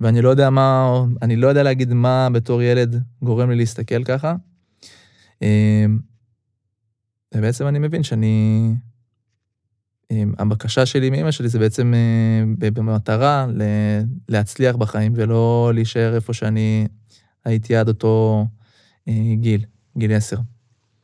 ואני 0.00 0.23
לא 0.23 0.28
יודע 0.28 0.50
מה, 0.50 1.00
אני 1.23 1.37
לא 1.37 1.49
יודע 1.49 1.62
להגיד 1.62 1.92
מה 1.92 2.28
בתור 2.32 2.62
ילד 2.62 3.02
גורם 3.23 3.50
לי 3.50 3.56
להסתכל 3.56 4.04
ככה. 4.04 4.35
ובעצם 7.35 7.66
אני 7.66 7.78
מבין 7.78 8.02
שאני 8.02 8.75
הבקשה 10.38 10.87
שלי 10.87 11.11
מאמא 11.11 11.30
שלי 11.30 11.49
זה 11.49 11.58
בעצם 11.58 11.94
אה, 11.94 12.70
במטרה 12.70 13.47
להצליח 14.28 14.76
בחיים 14.76 15.12
ולא 15.16 15.70
להישאר 15.75 16.14
איפה 16.14 16.32
שאני 16.32 16.87
הייתי 17.44 17.76
עד 17.76 17.88
אותו 17.88 18.47
אה, 19.08 19.35
גיל, 19.35 19.64
גיל 19.99 20.12
עשר. 20.12 20.37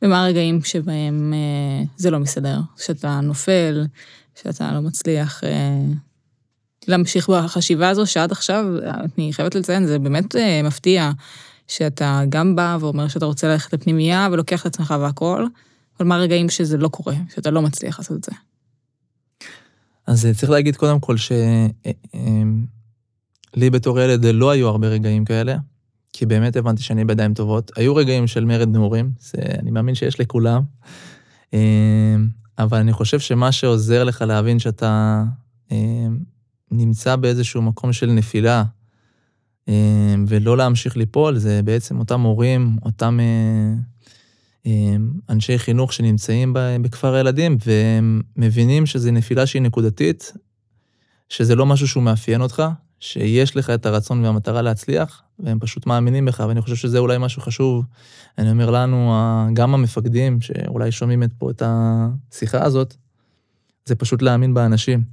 ומה 0.01 0.25
הרגעים 0.25 0.63
שבהם 0.63 1.33
אה, 1.33 1.85
זה 1.97 2.11
לא 2.11 2.19
מסתדר? 2.19 2.59
שאתה 2.77 3.19
נופל, 3.19 3.85
שאתה 4.41 4.71
לא 4.73 4.81
מצליח 4.81 5.41
להמשיך 6.87 7.29
בחשיבה 7.29 7.89
הזו 7.89 8.05
שעד 8.05 8.31
עכשיו, 8.31 8.65
אני 9.17 9.33
חייבת 9.33 9.55
לציין, 9.55 9.85
זה 9.85 9.99
באמת 9.99 10.35
מפתיע 10.63 11.11
שאתה 11.67 12.21
גם 12.29 12.55
בא 12.55 12.77
ואומר 12.79 13.07
שאתה 13.07 13.25
רוצה 13.25 13.47
ללכת 13.47 13.73
לפנימייה 13.73 14.27
ולוקח 14.31 14.61
את 14.61 14.65
עצמך 14.65 14.93
והכל, 14.99 15.45
אבל 15.99 16.07
מה 16.07 16.15
הרגעים 16.15 16.49
שזה 16.49 16.77
לא 16.77 16.87
קורה, 16.87 17.15
שאתה 17.35 17.51
לא 17.51 17.61
מצליח 17.61 17.99
לעשות 17.99 18.17
את 18.17 18.23
זה? 18.23 18.31
אז 20.07 20.25
אה, 20.25 20.33
צריך 20.33 20.49
להגיד 20.49 20.75
קודם 20.75 20.99
כל 20.99 21.17
שלי 21.17 21.37
אה, 21.85 21.91
אה, 23.63 23.69
בתור 23.69 23.99
ילד 23.99 24.25
לא 24.25 24.51
היו 24.51 24.67
הרבה 24.67 24.87
רגעים 24.87 25.25
כאלה, 25.25 25.57
כי 26.13 26.25
באמת 26.25 26.55
הבנתי 26.55 26.83
שאני 26.83 27.05
בידיים 27.05 27.33
טובות. 27.33 27.71
היו 27.75 27.95
רגעים 27.95 28.27
של 28.27 28.45
מרד 28.45 28.69
נעורים, 28.69 29.11
זה, 29.19 29.37
אני 29.59 29.71
מאמין 29.71 29.95
שיש 29.95 30.19
לכולם, 30.19 30.61
אבל 32.57 32.77
אני 32.77 32.93
חושב 32.93 33.19
שמה 33.19 33.51
שעוזר 33.51 34.03
לך 34.03 34.21
להבין 34.21 34.59
שאתה 34.59 35.23
נמצא 36.71 37.15
באיזשהו 37.15 37.61
מקום 37.61 37.93
של 37.93 38.11
נפילה, 38.11 38.63
ולא 40.27 40.57
להמשיך 40.57 40.97
ליפול, 40.97 41.37
זה 41.37 41.61
בעצם 41.63 41.99
אותם 41.99 42.21
הורים, 42.21 42.77
אותם 42.85 43.19
אמ, 43.19 43.79
אנשי 45.29 45.59
חינוך 45.59 45.93
שנמצאים 45.93 46.53
בכפר 46.81 47.13
הילדים, 47.13 47.57
והם 47.65 48.21
מבינים 48.35 48.85
שזו 48.85 49.11
נפילה 49.11 49.45
שהיא 49.45 49.61
נקודתית, 49.61 50.33
שזה 51.29 51.55
לא 51.55 51.65
משהו 51.65 51.87
שהוא 51.87 52.03
מאפיין 52.03 52.41
אותך, 52.41 52.63
שיש 52.99 53.57
לך 53.57 53.69
את 53.69 53.85
הרצון 53.85 54.25
והמטרה 54.25 54.61
להצליח, 54.61 55.21
והם 55.39 55.59
פשוט 55.59 55.85
מאמינים 55.85 56.25
בך, 56.25 56.43
ואני 56.47 56.61
חושב 56.61 56.75
שזה 56.75 56.99
אולי 56.99 57.17
משהו 57.19 57.41
חשוב. 57.41 57.85
אני 58.37 58.51
אומר 58.51 58.69
לנו, 58.69 59.13
גם 59.53 59.73
המפקדים, 59.73 60.41
שאולי 60.41 60.91
שומעים 60.91 61.23
את 61.23 61.33
פה 61.37 61.51
את 61.51 61.63
השיחה 61.65 62.63
הזאת, 62.63 62.95
זה 63.85 63.95
פשוט 63.95 64.21
להאמין 64.21 64.53
באנשים. 64.53 65.03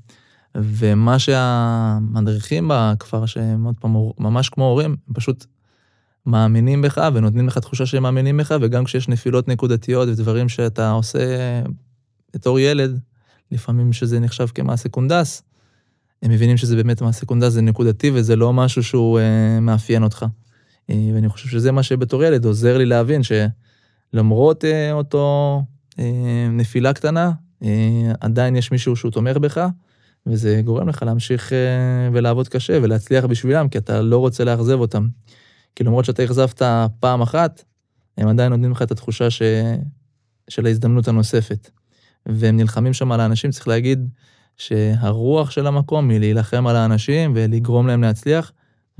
ומה 0.54 1.18
שהמדריכים 1.18 2.70
בכפר, 2.72 3.26
שהם 3.26 3.64
עוד 3.64 3.76
פעם 3.80 3.94
ממש 4.18 4.48
כמו 4.48 4.64
הורים, 4.64 4.96
הם 5.08 5.14
פשוט 5.14 5.46
מאמינים 6.26 6.82
בך 6.82 7.10
ונותנים 7.14 7.46
לך 7.46 7.58
תחושה 7.58 7.86
שהם 7.86 8.02
מאמינים 8.02 8.36
בך, 8.36 8.54
וגם 8.60 8.84
כשיש 8.84 9.08
נפילות 9.08 9.48
נקודתיות 9.48 10.08
ודברים 10.08 10.48
שאתה 10.48 10.90
עושה 10.90 11.18
בתור 12.34 12.60
ילד, 12.60 13.00
לפעמים 13.50 13.92
שזה 13.92 14.20
נחשב 14.20 14.46
כמעשה 14.46 14.88
קונדס, 14.88 15.42
הם 16.22 16.30
מבינים 16.30 16.56
שזה 16.56 16.76
באמת 16.76 17.02
מעשה 17.02 17.26
קונדס, 17.26 17.52
זה 17.52 17.62
נקודתי 17.62 18.10
וזה 18.14 18.36
לא 18.36 18.52
משהו 18.52 18.82
שהוא 18.82 19.18
אה, 19.18 19.60
מאפיין 19.60 20.02
אותך. 20.02 20.26
אה, 20.90 21.10
ואני 21.14 21.28
חושב 21.28 21.48
שזה 21.48 21.72
מה 21.72 21.82
שבתור 21.82 22.24
ילד 22.24 22.44
עוזר 22.44 22.78
לי 22.78 22.86
להבין 22.86 23.20
שלמרות 23.22 24.64
אה, 24.64 24.92
אותו 24.92 25.62
אה, 25.98 26.48
נפילה 26.50 26.92
קטנה, 26.92 27.30
אה, 27.62 28.12
עדיין 28.20 28.56
יש 28.56 28.72
מישהו 28.72 28.96
שהוא 28.96 29.10
תומך 29.10 29.36
בך, 29.36 29.66
וזה 30.26 30.62
גורם 30.64 30.88
לך 30.88 31.02
להמשיך 31.02 31.52
אה, 31.52 32.08
ולעבוד 32.12 32.48
קשה 32.48 32.78
ולהצליח 32.82 33.24
בשבילם, 33.24 33.68
כי 33.68 33.78
אתה 33.78 34.02
לא 34.02 34.18
רוצה 34.18 34.44
לאכזב 34.44 34.80
אותם. 34.80 35.08
כי 35.76 35.84
למרות 35.84 36.04
שאתה 36.04 36.24
אכזבת 36.24 36.62
פעם 37.00 37.22
אחת, 37.22 37.64
הם 38.18 38.28
עדיין 38.28 38.50
נותנים 38.50 38.70
לך 38.70 38.82
את 38.82 38.90
התחושה 38.90 39.30
ש... 39.30 39.42
של 40.48 40.66
ההזדמנות 40.66 41.08
הנוספת. 41.08 41.70
והם 42.26 42.56
נלחמים 42.56 42.92
שם 42.92 43.12
על 43.12 43.20
האנשים, 43.20 43.50
צריך 43.50 43.68
להגיד 43.68 44.08
שהרוח 44.56 45.50
של 45.50 45.66
המקום 45.66 46.10
היא 46.10 46.20
להילחם 46.20 46.66
על 46.66 46.76
האנשים 46.76 47.32
ולגרום 47.34 47.86
להם 47.86 48.02
להצליח, 48.02 48.52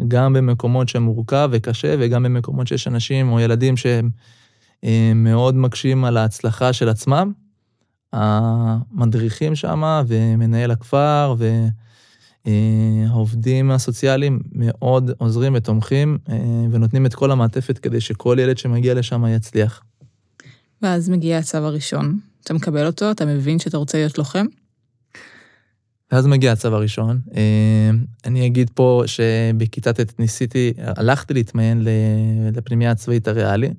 גם 0.08 0.32
במקומות 0.32 0.88
שהם 0.88 1.02
מורכב 1.02 1.48
וקשה, 1.52 1.94
וגם 1.98 2.22
במקומות 2.22 2.66
שיש 2.66 2.88
אנשים 2.88 3.32
או 3.32 3.40
ילדים 3.40 3.76
שהם 3.76 4.10
אה, 4.84 5.12
מאוד 5.14 5.54
מקשים 5.54 6.04
על 6.04 6.16
ההצלחה 6.16 6.72
של 6.72 6.88
עצמם. 6.88 7.32
המדריכים 8.12 9.54
שם 9.54 10.02
ומנהל 10.06 10.70
הכפר 10.70 11.34
והעובדים 12.46 13.70
הסוציאליים 13.70 14.40
מאוד 14.52 15.10
עוזרים 15.18 15.52
ותומכים 15.56 16.18
אה, 16.28 16.36
ונותנים 16.70 17.06
את 17.06 17.14
כל 17.14 17.30
המעטפת 17.30 17.78
כדי 17.78 18.00
שכל 18.00 18.36
ילד 18.40 18.58
שמגיע 18.58 18.94
לשם 18.94 19.24
יצליח. 19.26 19.82
ואז 20.82 21.08
מגיע 21.08 21.38
הצו 21.38 21.58
הראשון, 21.58 22.18
אתה 22.44 22.54
מקבל 22.54 22.86
אותו, 22.86 23.10
אתה 23.10 23.26
מבין 23.26 23.58
שאתה 23.58 23.76
רוצה 23.76 23.98
להיות 23.98 24.18
לוחם? 24.18 24.46
ואז 26.12 26.26
מגיע 26.26 26.52
הצו 26.52 26.68
הראשון. 26.68 27.20
אה, 27.36 27.90
אני 28.24 28.46
אגיד 28.46 28.70
פה 28.74 29.02
שבכיתה 29.06 29.92
ט' 29.92 30.18
ניסיתי, 30.18 30.72
הלכתי 30.78 31.34
להתמיין 31.34 31.86
לפנימיה 32.52 32.90
הצבאית 32.90 33.28
הריאלי. 33.28 33.70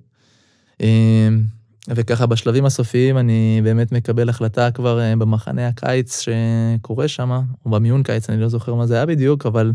אה, 1.89 1.93
וככה 1.97 2.25
בשלבים 2.25 2.65
הסופיים 2.65 3.17
אני 3.17 3.61
באמת 3.63 3.91
מקבל 3.91 4.29
החלטה 4.29 4.71
כבר 4.71 4.99
אה, 4.99 5.15
במחנה 5.15 5.67
הקיץ 5.67 6.21
שקורה 6.21 7.07
שם, 7.07 7.31
או 7.65 7.71
במיון 7.71 8.03
קיץ, 8.03 8.29
אני 8.29 8.41
לא 8.41 8.49
זוכר 8.49 8.73
מה 8.75 8.87
זה 8.87 8.95
היה 8.95 9.05
בדיוק, 9.05 9.45
אבל 9.45 9.73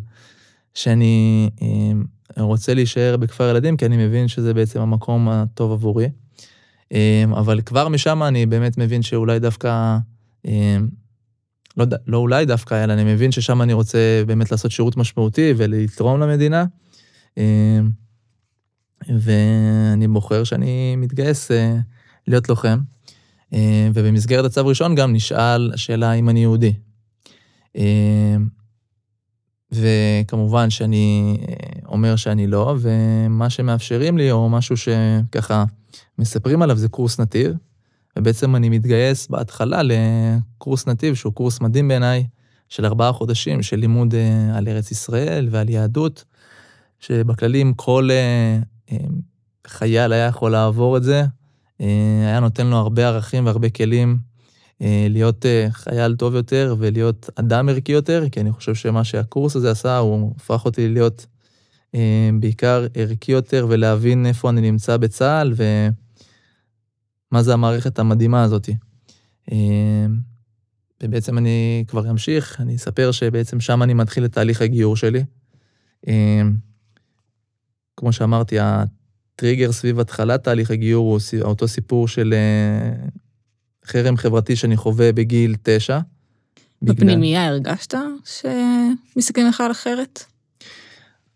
שאני 0.75 1.51
רוצה 2.37 2.75
להישאר 2.75 3.17
בכפר 3.17 3.49
ילדים, 3.51 3.77
כי 3.77 3.87
אני 3.87 4.07
מבין 4.07 4.29
שזה 4.29 4.55
בעצם 4.55 4.81
המקום 4.81 5.29
הטוב 5.29 5.73
עבורי. 5.73 6.09
אבל 7.33 7.61
כבר 7.61 7.89
משם 7.89 8.23
אני 8.23 8.47
באמת 8.47 8.79
מבין 8.79 9.03
שאולי 9.03 9.39
דווקא 9.39 9.99
לא, 11.77 11.87
לא 12.07 12.17
אולי 12.17 12.47
דווקא, 12.47 12.85
אלא 12.85 12.93
אני 12.93 13.15
מבין 13.15 13.33
ששם 13.33 13.63
אני 13.63 13.73
רוצה 13.73 14.23
באמת 14.27 14.51
לעשות 14.51 14.71
שירות 14.71 14.97
משמעותי 14.97 15.55
ולתרום 15.57 16.21
למדינה. 16.21 16.65
ואני 19.09 20.09
בוחר 20.09 20.45
שאני 20.45 20.97
מתגייס 20.97 21.51
אה, 21.51 21.77
להיות 22.29 22.49
לוחם. 22.49 22.79
אמ, 23.53 23.91
ובמסגרת 23.95 24.45
הצו 24.45 24.67
ראשון 24.67 24.95
גם 24.95 25.13
נשאל 25.13 25.71
השאלה 25.75 26.13
אם 26.13 26.29
אני 26.29 26.41
יהודי. 26.41 26.73
אמ, 27.77 28.49
וכמובן 29.73 30.71
שאני 30.71 31.39
אה, 31.49 31.55
אומר 31.87 32.17
שאני 32.17 32.47
לא, 32.47 32.77
ומה 32.81 33.51
שמאפשרים 33.51 34.19
לי, 34.19 34.31
או 34.31 34.49
משהו 34.49 34.77
שככה 34.77 35.65
מספרים 36.19 36.63
עליו, 36.63 36.77
זה 36.77 36.89
קורס 36.89 37.21
נתיב. 37.21 37.53
ובעצם 38.17 38.57
אני 38.57 38.69
מתגייס 38.69 39.29
בהתחלה 39.29 39.81
לקורס 39.83 40.87
נתיב, 40.87 41.15
שהוא 41.15 41.33
קורס 41.33 41.61
מדהים 41.61 41.89
בעיניי, 41.89 42.27
של 42.69 42.87
ארבעה 42.87 43.13
חודשים 43.13 43.63
של 43.63 43.77
לימוד 43.77 44.15
אה, 44.15 44.57
על 44.59 44.69
ארץ 44.69 44.91
ישראל 44.91 45.49
ועל 45.51 45.69
יהדות, 45.69 46.25
שבכללים 47.01 47.75
כל 47.75 48.09
אה, 48.11 48.59
אה, 48.93 49.07
חייל 49.67 50.13
היה 50.13 50.27
יכול 50.27 50.53
לעבור 50.53 50.97
את 50.97 51.03
זה, 51.03 51.25
היה 52.27 52.41
נותן 52.41 52.67
לו 52.67 52.77
הרבה 52.77 53.07
ערכים 53.07 53.47
והרבה 53.47 53.71
כלים 53.71 54.19
להיות 54.81 55.45
חייל 55.71 56.17
טוב 56.17 56.35
יותר 56.35 56.77
ולהיות 56.79 57.31
אדם 57.35 57.69
ערכי 57.69 57.93
יותר, 57.93 58.29
כי 58.33 58.41
אני 58.41 58.53
חושב 58.53 58.75
שמה 58.75 59.05
שהקורס 59.05 59.57
הזה 59.57 59.71
עשה, 59.71 59.99
הוא 59.99 60.33
הפך 60.37 60.65
אותי 60.65 60.89
להיות 60.89 61.27
בעיקר 62.41 62.87
ערכי 62.95 63.33
יותר 63.33 63.67
ולהבין 63.69 64.27
איפה 64.27 64.51
אני 64.51 64.61
נמצא 64.61 64.97
בצה"ל, 64.97 65.53
ו... 65.57 65.89
מה 67.33 67.43
זה 67.43 67.53
המערכת 67.53 67.99
המדהימה 67.99 68.43
הזאת. 68.43 68.69
ובעצם 71.03 71.39
אני 71.39 71.85
כבר 71.89 72.11
אמשיך, 72.11 72.61
אני 72.61 72.77
אספר 72.77 73.11
שבעצם 73.11 73.61
שם 73.61 73.83
אני 73.83 73.95
מתחיל 73.95 74.25
את 74.25 74.33
תהליך 74.33 74.63
הגיור 74.63 74.97
שלי. 74.97 75.25
כמו 77.97 78.13
שאמרתי, 78.13 78.57
הטריגר 79.39 79.73
סביב 79.73 80.01
התחלת 80.01 80.45
תהליך 80.45 80.71
הגיור 80.71 81.11
הוא 81.11 81.21
אותו 81.43 81.69
סיפור 81.69 82.09
של 82.09 82.35
אה, 82.35 83.07
חרם 83.87 84.17
חברתי 84.17 84.57
שאני 84.57 84.77
חווה 84.77 85.13
בגיל 85.13 85.57
תשע. 85.63 85.99
בפנימייה 86.83 87.41
בגלל... 87.41 87.53
הרגשת 87.53 87.95
שמסתכלים 88.25 89.47
לך 89.47 89.61
על 89.61 89.71
אחרת? 89.71 90.25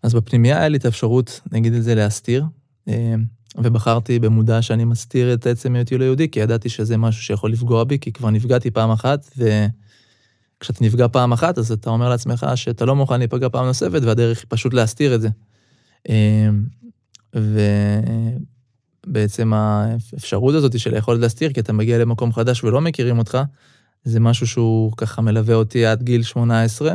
אז 0.02 0.14
בפנימייה 0.14 0.58
היה 0.58 0.68
לי 0.68 0.78
את 0.78 0.84
האפשרות, 0.84 1.40
נגיד 1.52 1.74
את 1.74 1.82
זה, 1.82 1.94
להסתיר. 1.94 2.44
אמ, 2.88 3.24
ובחרתי 3.58 4.18
במודע 4.18 4.62
שאני 4.62 4.84
מסתיר 4.84 5.34
את 5.34 5.46
עצם 5.46 5.74
היותי 5.74 5.98
לא 5.98 6.04
יהודי, 6.04 6.28
כי 6.28 6.40
ידעתי 6.40 6.68
שזה 6.68 6.96
משהו 6.96 7.22
שיכול 7.22 7.52
לפגוע 7.52 7.84
בי, 7.84 7.98
כי 7.98 8.12
כבר 8.12 8.30
נפגעתי 8.30 8.70
פעם 8.70 8.90
אחת, 8.90 9.30
וכשאתה 9.36 10.84
נפגע 10.84 11.08
פעם 11.08 11.32
אחת, 11.32 11.58
אז 11.58 11.72
אתה 11.72 11.90
אומר 11.90 12.08
לעצמך 12.08 12.46
שאתה 12.54 12.84
לא 12.84 12.96
מוכן 12.96 13.18
להיפגע 13.18 13.48
פעם 13.48 13.66
נוספת, 13.66 14.00
והדרך 14.02 14.38
היא 14.38 14.46
פשוט 14.48 14.74
להסתיר 14.74 15.14
את 15.14 15.20
זה. 15.20 15.28
ובעצם 19.06 19.52
האפשרות 19.52 20.54
הזאת 20.54 20.78
של 20.78 20.94
היכולת 20.94 21.20
להסתיר, 21.20 21.52
כי 21.52 21.60
אתה 21.60 21.72
מגיע 21.72 21.98
למקום 21.98 22.32
חדש 22.32 22.64
ולא 22.64 22.80
מכירים 22.80 23.18
אותך, 23.18 23.38
זה 24.04 24.20
משהו 24.20 24.46
שהוא 24.46 24.92
ככה 24.96 25.22
מלווה 25.22 25.54
אותי 25.54 25.86
עד 25.86 26.02
גיל 26.02 26.22
18. 26.22 26.94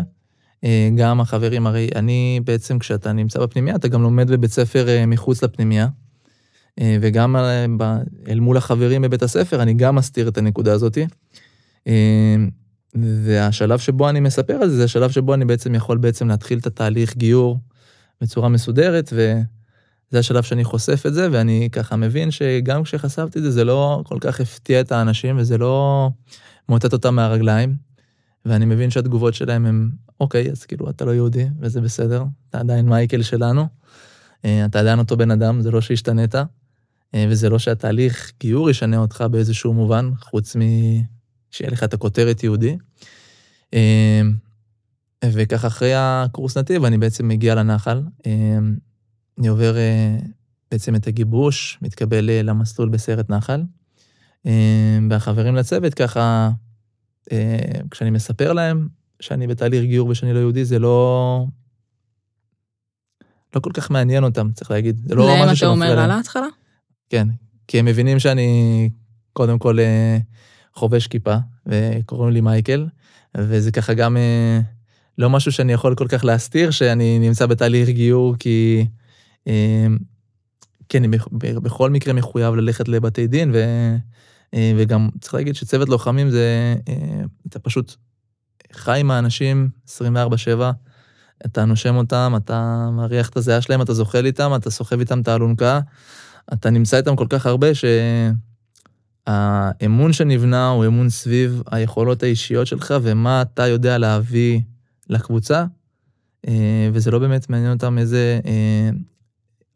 אה, 0.64 0.90
גם 0.96 1.22
החברים, 1.22 1.68
הרי 1.68 1.90
אני 1.96 2.40
בעצם, 2.44 2.80
כשאתה 2.80 3.14
נמצא 3.14 3.40
בפנימייה, 3.40 3.76
אתה 3.76 3.88
גם 3.88 4.02
לומד 4.02 4.32
בבית 4.32 4.52
ספר 4.52 4.90
אה, 4.90 5.06
מחוץ 5.06 5.44
לפנימייה. 5.44 5.88
אה, 6.82 6.98
וגם 7.02 7.36
אל 8.28 8.40
מול 8.40 8.58
החברים 8.58 9.02
בבית 9.02 9.24
הספר, 9.24 9.62
אני 9.62 9.74
גם 9.74 9.96
מסתיר 9.96 10.28
את 10.28 10.38
הנקודה 10.38 10.74
הזאת. 10.74 10.98
והשלב 12.96 13.80
שבו 13.80 14.10
אני 14.10 14.20
מספר 14.20 14.54
על 14.54 14.70
זה, 14.70 14.78
זה 14.78 14.84
השלב 14.84 15.12
שבו 15.12 15.34
אני 15.34 15.46
בעצם 15.46 15.76
יכול 15.76 15.98
בעצם 15.98 16.28
להתחיל 16.28 16.60
את 16.60 16.68
התהליך 16.68 17.18
גיור 17.18 17.58
בצורה 18.22 18.50
מסודרת, 18.50 19.14
וזה 20.10 20.20
השלב 20.20 20.44
שאני 20.44 20.64
חושף 20.64 21.04
את 21.08 21.14
זה, 21.14 21.28
ואני 21.32 21.70
ככה 21.72 21.96
מבין 21.96 22.32
שגם 22.32 22.84
כשחשפתי 22.84 23.40
את 23.40 23.44
זה, 23.44 23.52
זה 23.52 23.64
לא 23.64 24.02
כל 24.06 24.18
כך 24.22 24.40
הפתיע 24.40 24.82
את 24.82 24.92
האנשים, 24.92 25.38
וזה 25.38 25.58
לא 25.58 26.10
מוטט 26.70 26.94
אותם 26.94 27.16
מהרגליים. 27.16 27.76
ואני 28.46 28.66
מבין 28.66 28.90
שהתגובות 28.90 29.34
שלהם 29.34 29.66
הם, 29.66 29.92
אוקיי, 30.20 30.52
אז 30.52 30.66
כאילו, 30.66 30.90
אתה 30.90 31.06
לא 31.06 31.12
יהודי, 31.12 31.48
וזה 31.60 31.82
בסדר, 31.82 32.24
אתה 32.50 32.60
עדיין 32.60 32.90
מייקל 32.90 33.22
שלנו, 33.22 33.66
אתה 34.40 34.80
עדיין 34.80 35.00
אותו 35.00 35.18
בן 35.18 35.32
אדם, 35.32 35.62
זה 35.62 35.72
לא 35.72 35.82
שהשתנית. 35.82 36.36
אה, 37.16 37.26
וזה 37.30 37.50
לא 37.50 37.60
שהתהליך 37.60 38.32
גיור 38.40 38.70
ישנה 38.70 38.98
אותך 38.98 39.26
באיזשהו 39.32 39.74
מובן, 39.74 40.12
חוץ 40.22 40.56
משיהיה 40.56 41.72
לך 41.72 41.84
את 41.84 41.94
הכותרת 41.94 42.44
יהודי. 42.44 42.78
אה, 43.74 44.22
וככה 45.26 45.68
אחרי 45.68 45.92
הקורס 45.96 46.58
נתיב 46.58 46.86
אני 46.86 46.98
בעצם 46.98 47.28
מגיע 47.28 47.56
לנחל. 47.56 48.02
אה, 49.38 49.42
אני 49.42 49.48
עובר 49.48 49.76
בעצם 50.72 50.96
את 50.96 51.08
הגיבוש, 51.08 51.78
מתקבל 51.82 52.30
למסלול 52.44 52.90
בסרט 52.90 53.30
נחל. 53.30 53.64
והחברים 55.10 55.56
לצוות 55.56 55.94
ככה, 55.94 56.50
כשאני 57.92 58.10
מספר 58.10 58.54
להם 58.54 58.88
שאני 59.20 59.48
בתהליך 59.48 59.84
גיור 59.84 60.10
ושאני 60.10 60.34
לא 60.34 60.40
יהודי, 60.40 60.66
זה 60.66 60.80
לא... 60.80 61.46
לא 63.56 63.60
כל 63.60 63.72
כך 63.74 63.92
מעניין 63.92 64.24
אותם, 64.24 64.52
צריך 64.54 64.72
להגיד. 64.72 65.02
זה 65.06 65.16
לא 65.16 65.24
משהו 65.24 65.56
שמפריע 65.56 65.76
להם. 65.76 65.78
להם 65.78 65.84
אתה 65.84 65.94
אומר 65.94 66.04
על 66.04 66.12
ההתחלה? 66.12 66.48
כן, 67.10 67.28
כי 67.68 67.80
הם 67.80 67.86
מבינים 67.86 68.20
שאני 68.20 68.90
קודם 69.34 69.60
כל 69.60 69.80
אה, 69.80 70.18
חובש 70.74 71.08
כיפה, 71.08 71.36
וקוראים 71.66 72.34
לי 72.34 72.42
מייקל, 72.42 72.88
וזה 73.38 73.72
ככה 73.72 73.94
גם 73.94 74.18
אה, 74.18 74.60
לא 75.18 75.30
משהו 75.30 75.52
שאני 75.52 75.74
יכול 75.74 75.96
כל 75.96 76.08
כך 76.08 76.26
להסתיר, 76.26 76.72
שאני 76.72 77.20
נמצא 77.20 77.46
בתהליך 77.46 77.90
גיור, 77.90 78.36
כי 78.40 78.78
אה, 78.80 78.86
כן, 80.90 81.04
אני 81.04 81.18
בכל 81.40 81.90
מקרה 81.90 82.14
מחויב 82.14 82.56
ללכת 82.56 82.88
לבתי 82.88 83.28
דין, 83.28 83.52
ו, 83.54 83.66
וגם 84.56 85.10
צריך 85.22 85.34
להגיד 85.34 85.56
שצוות 85.56 85.90
לוחמים 85.90 86.30
זה, 86.30 86.76
אתה 87.48 87.60
פשוט 87.60 87.96
חי 88.74 89.00
עם 89.00 89.12
האנשים 89.12 89.70
24-7, 89.88 89.92
אתה 91.46 91.66
נושם 91.66 91.96
אותם, 91.96 92.34
אתה 92.38 92.90
מריח 92.92 93.30
את 93.30 93.38
הזיעה 93.38 93.62
שלהם, 93.62 93.82
אתה 93.82 93.94
זוחל 93.94 94.26
איתם, 94.26 94.52
אתה 94.56 94.70
סוחב 94.70 95.00
איתם 95.00 95.22
את 95.22 95.28
האלונקה, 95.28 95.80
אתה 96.54 96.70
נמצא 96.70 96.98
איתם 96.98 97.16
כל 97.16 97.28
כך 97.30 97.46
הרבה 97.46 97.68
שהאמון 99.28 100.14
שנבנה 100.14 100.70
הוא 100.70 100.86
אמון 100.86 101.10
סביב 101.10 101.62
היכולות 101.72 102.24
האישיות 102.24 102.68
שלך 102.68 102.94
ומה 103.02 103.42
אתה 103.42 103.68
יודע 103.68 103.98
להביא 103.98 104.62
לקבוצה, 105.10 105.66
אה, 106.48 106.90
וזה 106.94 107.12
לא 107.12 107.20
באמת 107.20 107.50
מעניין 107.50 107.72
אותם 107.72 107.98
איזה, 107.98 108.40
אה, 108.46 108.90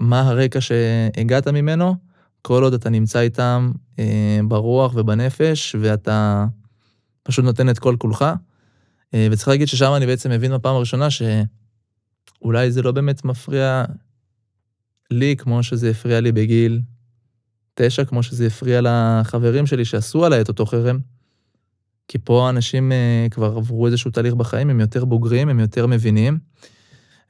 מה 0.02 0.22
הרקע 0.22 0.62
שהגעת 0.62 1.48
ממנו, 1.48 1.96
כל 2.42 2.64
עוד 2.64 2.74
אתה 2.74 2.90
נמצא 2.90 3.20
איתם 3.20 3.72
אה, 4.00 4.40
ברוח 4.48 4.96
ובנפש, 4.96 5.76
ואתה 5.80 6.46
פשוט 7.24 7.46
נותן 7.46 7.70
את 7.70 7.80
כל 7.80 7.96
כולך. 8.00 8.26
וצריך 9.16 9.48
להגיד 9.48 9.68
ששם 9.68 9.94
אני 9.96 10.06
בעצם 10.06 10.32
מבין 10.32 10.54
בפעם 10.54 10.76
הראשונה 10.76 11.08
שאולי 11.10 12.72
זה 12.72 12.82
לא 12.82 12.92
באמת 12.92 13.26
מפריע 13.26 13.86
לי 15.12 15.36
כמו 15.38 15.64
שזה 15.64 15.90
הפריע 15.90 16.20
לי 16.20 16.32
בגיל 16.32 16.82
תשע, 17.74 18.06
כמו 18.06 18.24
שזה 18.24 18.48
הפריע 18.48 18.82
לחברים 18.84 19.66
שלי 19.66 19.86
שעשו 19.86 20.26
עליי 20.26 20.42
את 20.42 20.48
אותו 20.48 20.66
חרם. 20.66 21.00
כי 22.08 22.18
פה 22.18 22.50
אנשים 22.50 22.92
כבר 23.32 23.58
עברו 23.58 23.88
איזשהו 23.88 24.12
תהליך 24.12 24.34
בחיים, 24.34 24.70
הם 24.70 24.80
יותר 24.80 25.06
בוגרים, 25.06 25.50
הם 25.50 25.60
יותר 25.60 25.88
מבינים. 25.88 26.40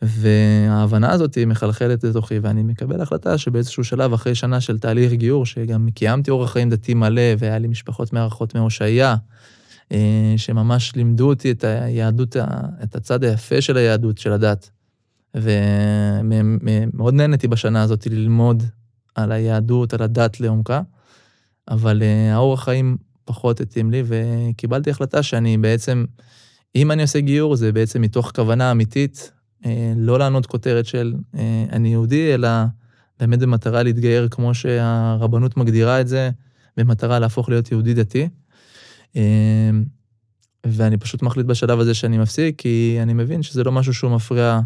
וההבנה 0.02 1.12
הזאת 1.12 1.38
מחלחלת 1.48 2.04
לתוכי, 2.04 2.40
ואני 2.40 2.64
מקבל 2.64 3.02
החלטה 3.02 3.38
שבאיזשהו 3.38 3.84
שלב, 3.84 4.14
אחרי 4.14 4.36
שנה 4.36 4.62
של 4.62 4.80
תהליך 4.80 5.14
גיור, 5.14 5.46
שגם 5.46 5.88
קיימתי 5.96 6.32
אורח 6.32 6.52
חיים 6.52 6.70
דתי 6.70 6.94
מלא, 6.94 7.22
והיה 7.38 7.60
לי 7.60 7.68
משפחות 7.68 8.14
מארחות 8.14 8.56
מהושעיה, 8.56 9.16
אה, 9.92 10.34
שממש 10.38 10.96
לימדו 10.96 11.30
אותי 11.30 11.52
את 11.52 11.64
היהדות, 11.64 12.36
את 12.84 12.96
הצד 12.96 13.24
היפה 13.24 13.62
של 13.62 13.78
היהדות, 13.78 14.18
של 14.18 14.34
הדת. 14.34 14.70
ומאוד 15.36 17.14
נהניתי 17.14 17.48
בשנה 17.48 17.82
הזאת 17.82 18.08
ללמוד 18.08 18.64
על 19.16 19.32
היהדות, 19.32 19.94
על 19.94 20.02
הדת 20.02 20.40
לעומקה, 20.40 20.82
אבל 21.70 22.04
אה, 22.04 22.34
האורח 22.34 22.64
חיים 22.64 22.98
פחות 23.26 23.62
התאים 23.62 23.92
לי, 23.92 24.04
וקיבלתי 24.06 24.90
החלטה 24.90 25.24
שאני 25.24 25.58
בעצם, 25.58 26.06
אם 26.76 26.92
אני 26.92 27.02
עושה 27.02 27.20
גיור, 27.20 27.56
זה 27.56 27.72
בעצם 27.72 28.02
מתוך 28.02 28.32
כוונה 28.36 28.72
אמיתית 28.72 29.32
לא 29.96 30.20
לענות 30.20 30.46
כותרת 30.46 30.86
של 30.86 31.14
אה, 31.38 31.66
אני 31.72 31.90
יהודי, 31.90 32.34
אלא 32.34 32.50
באמת 33.20 33.40
במטרה 33.40 33.84
להתגייר 33.84 34.28
כמו 34.32 34.54
שהרבנות 34.54 35.58
מגדירה 35.58 36.02
את 36.02 36.08
זה, 36.08 36.30
במטרה 36.78 37.20
להפוך 37.20 37.50
להיות 37.50 37.72
יהודי 37.72 37.94
דתי. 37.94 38.30
אה, 39.16 39.70
ואני 40.66 40.98
פשוט 40.98 41.22
מחליט 41.22 41.46
בשלב 41.46 41.80
הזה 41.80 41.94
שאני 41.94 42.18
מפסיק, 42.18 42.56
כי 42.58 43.00
אני 43.02 43.14
מבין 43.14 43.44
שזה 43.44 43.64
לא 43.64 43.72
משהו 43.72 43.94
שהוא 43.94 44.12
מפריע 44.12 44.60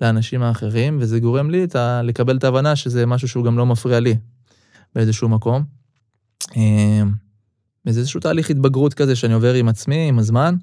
לאנשים 0.00 0.42
האחרים, 0.42 0.98
וזה 1.00 1.20
גורם 1.20 1.50
לי 1.50 1.66
ה- 1.74 2.02
לקבל 2.02 2.36
את 2.36 2.44
ההבנה 2.44 2.76
שזה 2.76 3.06
משהו 3.06 3.28
שהוא 3.28 3.44
גם 3.44 3.58
לא 3.58 3.66
מפריע 3.66 4.00
לי 4.00 4.16
באיזשהו 4.94 5.28
מקום. 5.28 5.62
וזה 7.86 8.00
איזשהו 8.00 8.20
תהליך 8.20 8.50
התבגרות 8.50 8.94
כזה 8.94 9.16
שאני 9.16 9.34
עובר 9.34 9.54
עם 9.54 9.68
עצמי, 9.68 10.08
עם 10.08 10.18
הזמן. 10.18 10.54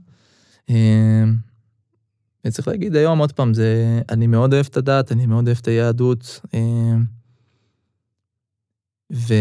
וצריך 2.45 2.67
להגיד 2.67 2.95
היום 2.95 3.19
עוד 3.19 3.31
פעם, 3.31 3.53
זה, 3.53 4.01
אני 4.09 4.27
מאוד 4.27 4.53
אוהב 4.53 4.65
את 4.69 4.77
הדת, 4.77 5.11
אני 5.11 5.25
מאוד 5.25 5.47
אוהב 5.47 5.57
את 5.61 5.67
היהדות, 5.67 6.39
אה, 6.53 6.95
ו... 9.13 9.33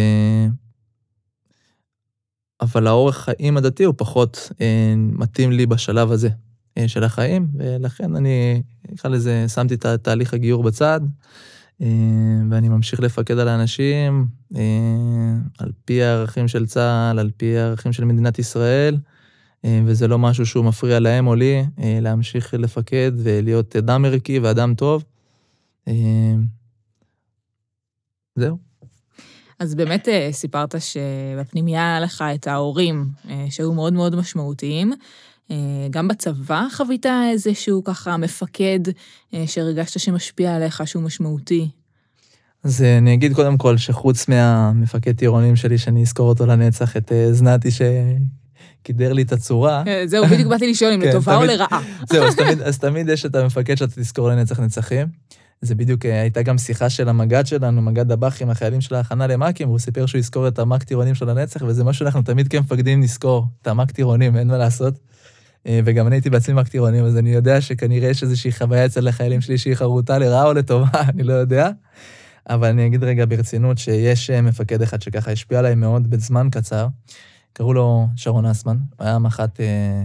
אבל 2.60 2.86
האורך 2.86 3.16
חיים 3.16 3.56
הדתי 3.56 3.84
הוא 3.84 3.94
פחות 3.96 4.52
אה, 4.60 4.94
מתאים 4.96 5.52
לי 5.52 5.66
בשלב 5.66 6.12
הזה 6.12 6.28
אה, 6.78 6.88
של 6.88 7.04
החיים, 7.04 7.48
ולכן 7.54 8.16
אני, 8.16 8.62
נקרא 8.90 9.10
לזה, 9.10 9.44
שמתי 9.48 9.74
את 9.74 9.86
תהליך 9.86 10.34
הגיור 10.34 10.62
בצד, 10.62 11.00
ואני 12.50 12.68
ממשיך 12.68 13.00
לפקד 13.00 13.38
על 13.38 13.48
האנשים, 13.48 14.26
על 15.58 15.72
פי 15.84 16.02
הערכים 16.02 16.48
של 16.48 16.66
צה"ל, 16.66 17.18
על 17.18 17.30
פי 17.36 17.58
הערכים 17.58 17.92
של 17.92 18.04
מדינת 18.04 18.38
ישראל, 18.38 18.96
וזה 19.64 20.08
לא 20.08 20.18
משהו 20.18 20.46
שהוא 20.46 20.64
מפריע 20.64 21.00
להם 21.00 21.26
או 21.26 21.34
לי 21.34 21.64
אה, 21.82 21.98
להמשיך 22.02 22.54
לפקד 22.54 23.12
ולהיות 23.16 23.76
אדם 23.76 24.04
ערכי 24.04 24.38
ואדם 24.38 24.74
טוב. 24.74 25.04
אה, 25.88 25.94
זהו. 28.36 28.58
אז 29.58 29.74
באמת 29.74 30.08
סיפרת 30.30 30.74
שבפנימייה 30.78 31.90
היה 31.90 32.00
לך 32.00 32.24
את 32.34 32.46
ההורים 32.46 33.06
שהיו 33.50 33.72
מאוד 33.72 33.92
מאוד 33.92 34.16
משמעותיים. 34.16 34.92
גם 35.90 36.08
בצבא 36.08 36.66
חווית 36.72 37.06
איזשהו 37.32 37.84
ככה 37.84 38.16
מפקד 38.16 38.80
שהרגשת 39.46 40.00
שמשפיע 40.00 40.54
עליך, 40.56 40.82
שהוא 40.86 41.02
משמעותי? 41.02 41.68
אז 42.64 42.82
אני 42.82 43.14
אגיד 43.14 43.34
קודם 43.34 43.58
כל 43.58 43.76
שחוץ 43.76 44.28
מהמפקד 44.28 45.16
טירונים 45.16 45.56
שלי, 45.56 45.78
שאני 45.78 46.02
אזכור 46.02 46.28
אותו 46.28 46.46
לנצח, 46.46 46.96
את 46.96 47.12
זנתי 47.32 47.70
ש... 47.70 47.82
קידר 48.82 49.12
לי 49.12 49.22
את 49.22 49.32
הצורה. 49.32 49.82
כן, 49.84 50.04
זהו, 50.06 50.26
בדיוק 50.26 50.48
באתי 50.48 50.70
לשאול 50.70 50.92
אם 50.92 51.00
כן, 51.02 51.08
לטובה 51.08 51.36
או 51.36 51.44
לרעה. 51.44 51.82
זהו, 52.10 52.24
אז 52.64 52.78
תמיד 52.78 53.08
יש 53.08 53.26
את 53.26 53.34
המפקד 53.34 53.74
שאתה 53.74 54.00
תזכור 54.00 54.28
לנצח 54.28 54.60
נצחים. 54.60 55.06
זה 55.60 55.74
בדיוק, 55.74 56.06
אה, 56.06 56.20
הייתה 56.20 56.42
גם 56.42 56.58
שיחה 56.58 56.90
של 56.90 57.08
המג"ד 57.08 57.46
שלנו, 57.46 57.82
מג"ד 57.82 58.08
דב"ח 58.08 58.42
עם 58.42 58.50
החיילים 58.50 58.80
של 58.80 58.94
ההכנה 58.94 59.26
למ"כים, 59.26 59.68
והוא 59.68 59.78
סיפר 59.78 60.06
שהוא 60.06 60.18
יזכור 60.18 60.48
את 60.48 60.58
המ"ק 60.58 60.82
טירונים 60.82 61.14
של 61.14 61.30
הנצח, 61.30 61.62
וזה 61.66 61.84
משהו 61.84 61.98
שאנחנו 61.98 62.22
תמיד 62.22 62.48
כמפקדים 62.48 63.00
נזכור, 63.00 63.46
את 63.62 63.66
המ"ק 63.66 63.90
טירונים, 63.90 64.36
אין 64.36 64.48
מה 64.48 64.58
לעשות. 64.58 64.94
אה, 65.66 65.80
וגם 65.84 66.06
אני 66.06 66.16
הייתי 66.16 66.30
בעצמי 66.30 66.54
מ"ק 66.54 66.68
טירונים, 66.68 67.04
אז 67.04 67.16
אני 67.16 67.34
יודע 67.34 67.60
שכנראה 67.60 68.08
יש 68.08 68.22
איזושהי 68.22 68.52
חוויה 68.52 68.86
אצל 68.86 69.08
החיילים 69.08 69.40
שלי 69.40 69.58
שהיא 69.58 69.74
חרוטה 69.74 70.18
לרעה 70.18 70.46
או 70.46 70.52
לטובה, 70.52 71.02
אני 71.14 71.22
לא 71.22 71.32
יודע. 71.32 71.70
אבל 72.48 72.68
אני 72.68 72.86
אגיד 72.86 73.04
רגע 73.04 73.24
ברצינות 73.28 73.78
שיש 73.78 74.30
אה, 74.30 74.42
מפקד 74.42 74.82
אחד 74.82 75.02
שככה 75.02 75.30
השפיע 75.30 75.58
עליי 75.58 75.74
מאוד 75.74 76.10
בזמן 76.10 76.48
קצר. 76.50 76.86
קראו 77.54 77.72
לו 77.72 78.08
שרון 78.16 78.46
אסמן, 78.46 78.76
הוא 78.76 79.06
היה 79.06 79.18
מח"ט 79.18 79.60
אה, 79.60 80.04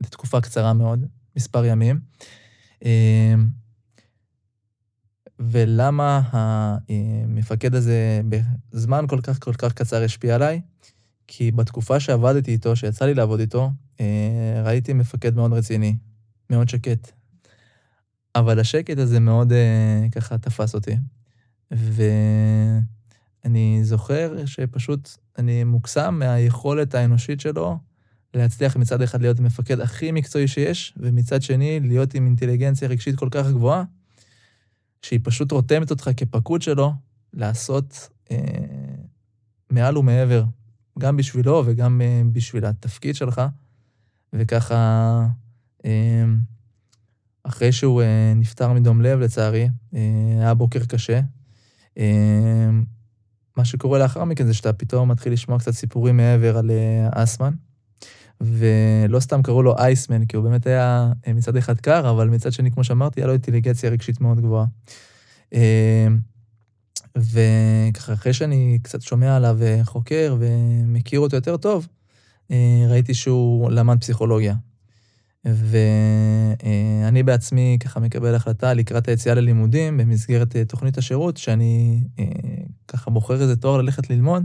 לתקופה 0.00 0.40
קצרה 0.40 0.72
מאוד, 0.72 1.06
מספר 1.36 1.64
ימים. 1.64 2.00
אה, 2.84 3.34
ולמה 5.38 6.22
המפקד 6.32 7.74
הזה 7.74 8.20
בזמן 8.28 9.04
כל 9.08 9.20
כך 9.22 9.38
כל 9.42 9.52
כך 9.52 9.72
קצר 9.72 10.02
השפיע 10.02 10.34
עליי? 10.34 10.60
כי 11.26 11.50
בתקופה 11.50 12.00
שעבדתי 12.00 12.52
איתו, 12.52 12.76
שיצא 12.76 13.04
לי 13.04 13.14
לעבוד 13.14 13.40
איתו, 13.40 13.70
אה, 14.00 14.62
ראיתי 14.64 14.92
מפקד 14.92 15.36
מאוד 15.36 15.52
רציני, 15.52 15.96
מאוד 16.50 16.68
שקט. 16.68 17.12
אבל 18.34 18.60
השקט 18.60 18.98
הזה 18.98 19.20
מאוד 19.20 19.52
אה, 19.52 20.06
ככה 20.12 20.38
תפס 20.38 20.74
אותי. 20.74 20.96
ו... 21.74 22.02
אני 23.44 23.80
זוכר 23.84 24.46
שפשוט 24.46 25.10
אני 25.40 25.64
מוקסם 25.64 26.18
מהיכולת 26.18 26.94
האנושית 26.94 27.40
שלו 27.40 27.78
להצליח 28.34 28.76
מצד 28.76 29.02
אחד 29.02 29.20
להיות 29.20 29.38
המפקד 29.38 29.80
הכי 29.80 30.12
מקצועי 30.12 30.48
שיש, 30.48 30.94
ומצד 30.96 31.42
שני 31.42 31.80
להיות 31.80 32.14
עם 32.14 32.26
אינטליגנציה 32.26 32.88
רגשית 32.88 33.16
כל 33.16 33.28
כך 33.30 33.46
גבוהה, 33.46 33.84
שהיא 35.02 35.20
פשוט 35.22 35.52
רותמת 35.52 35.90
אותך 35.90 36.10
כפקוד 36.16 36.62
שלו 36.62 36.92
לעשות 37.32 38.08
אה, 38.30 38.36
מעל 39.70 39.98
ומעבר, 39.98 40.44
גם 40.98 41.16
בשבילו 41.16 41.62
וגם 41.66 42.00
אה, 42.00 42.22
בשביל 42.32 42.66
התפקיד 42.66 43.14
שלך. 43.14 43.42
וככה, 44.32 45.26
אה, 45.84 46.24
אחרי 47.42 47.72
שהוא 47.72 48.02
אה, 48.02 48.32
נפטר 48.36 48.72
מדום 48.72 49.02
לב, 49.02 49.18
לצערי, 49.18 49.68
אה, 49.94 50.00
היה 50.38 50.54
בוקר 50.54 50.84
קשה. 50.84 51.20
אה, 51.98 52.70
מה 53.56 53.64
שקורה 53.64 53.98
לאחר 53.98 54.24
מכן 54.24 54.46
זה 54.46 54.54
שאתה 54.54 54.72
פתאום 54.72 55.10
מתחיל 55.10 55.32
לשמוע 55.32 55.58
קצת 55.58 55.70
סיפורים 55.70 56.16
מעבר 56.16 56.58
על 56.58 56.70
אה, 56.70 57.22
אסמן, 57.22 57.52
ולא 58.40 59.20
סתם 59.20 59.42
קראו 59.42 59.62
לו 59.62 59.78
אייסמן, 59.78 60.26
כי 60.26 60.36
הוא 60.36 60.44
באמת 60.44 60.66
היה 60.66 61.12
אה, 61.26 61.32
מצד 61.32 61.56
אחד 61.56 61.80
קר, 61.80 62.10
אבל 62.10 62.28
מצד 62.28 62.52
שני, 62.52 62.70
כמו 62.70 62.84
שאמרתי, 62.84 63.20
היה 63.20 63.26
לו 63.26 63.32
אינטליגנציה 63.32 63.90
רגשית 63.90 64.20
מאוד 64.20 64.40
גבוהה. 64.40 64.66
אה, 65.54 66.06
וככה, 67.16 68.12
אחרי 68.12 68.32
שאני 68.32 68.78
קצת 68.82 69.02
שומע 69.02 69.36
עליו 69.36 69.56
וחוקר 69.58 70.36
ומכיר 70.38 71.20
אותו 71.20 71.36
יותר 71.36 71.56
טוב, 71.56 71.88
ראיתי 72.88 73.14
שהוא 73.14 73.70
למד 73.70 74.00
פסיכולוגיה. 74.00 74.54
ואני 75.44 77.22
בעצמי 77.22 77.76
ככה 77.80 78.00
מקבל 78.00 78.34
החלטה 78.34 78.74
לקראת 78.74 79.08
היציאה 79.08 79.34
ללימודים 79.34 79.96
במסגרת 79.96 80.56
אה, 80.56 80.64
תוכנית 80.64 80.98
השירות, 80.98 81.36
שאני 81.36 82.02
אה, 82.18 82.24
ככה 82.88 83.10
בוחר 83.10 83.42
איזה 83.42 83.56
תואר 83.56 83.82
ללכת 83.82 84.10
ללמוד. 84.10 84.44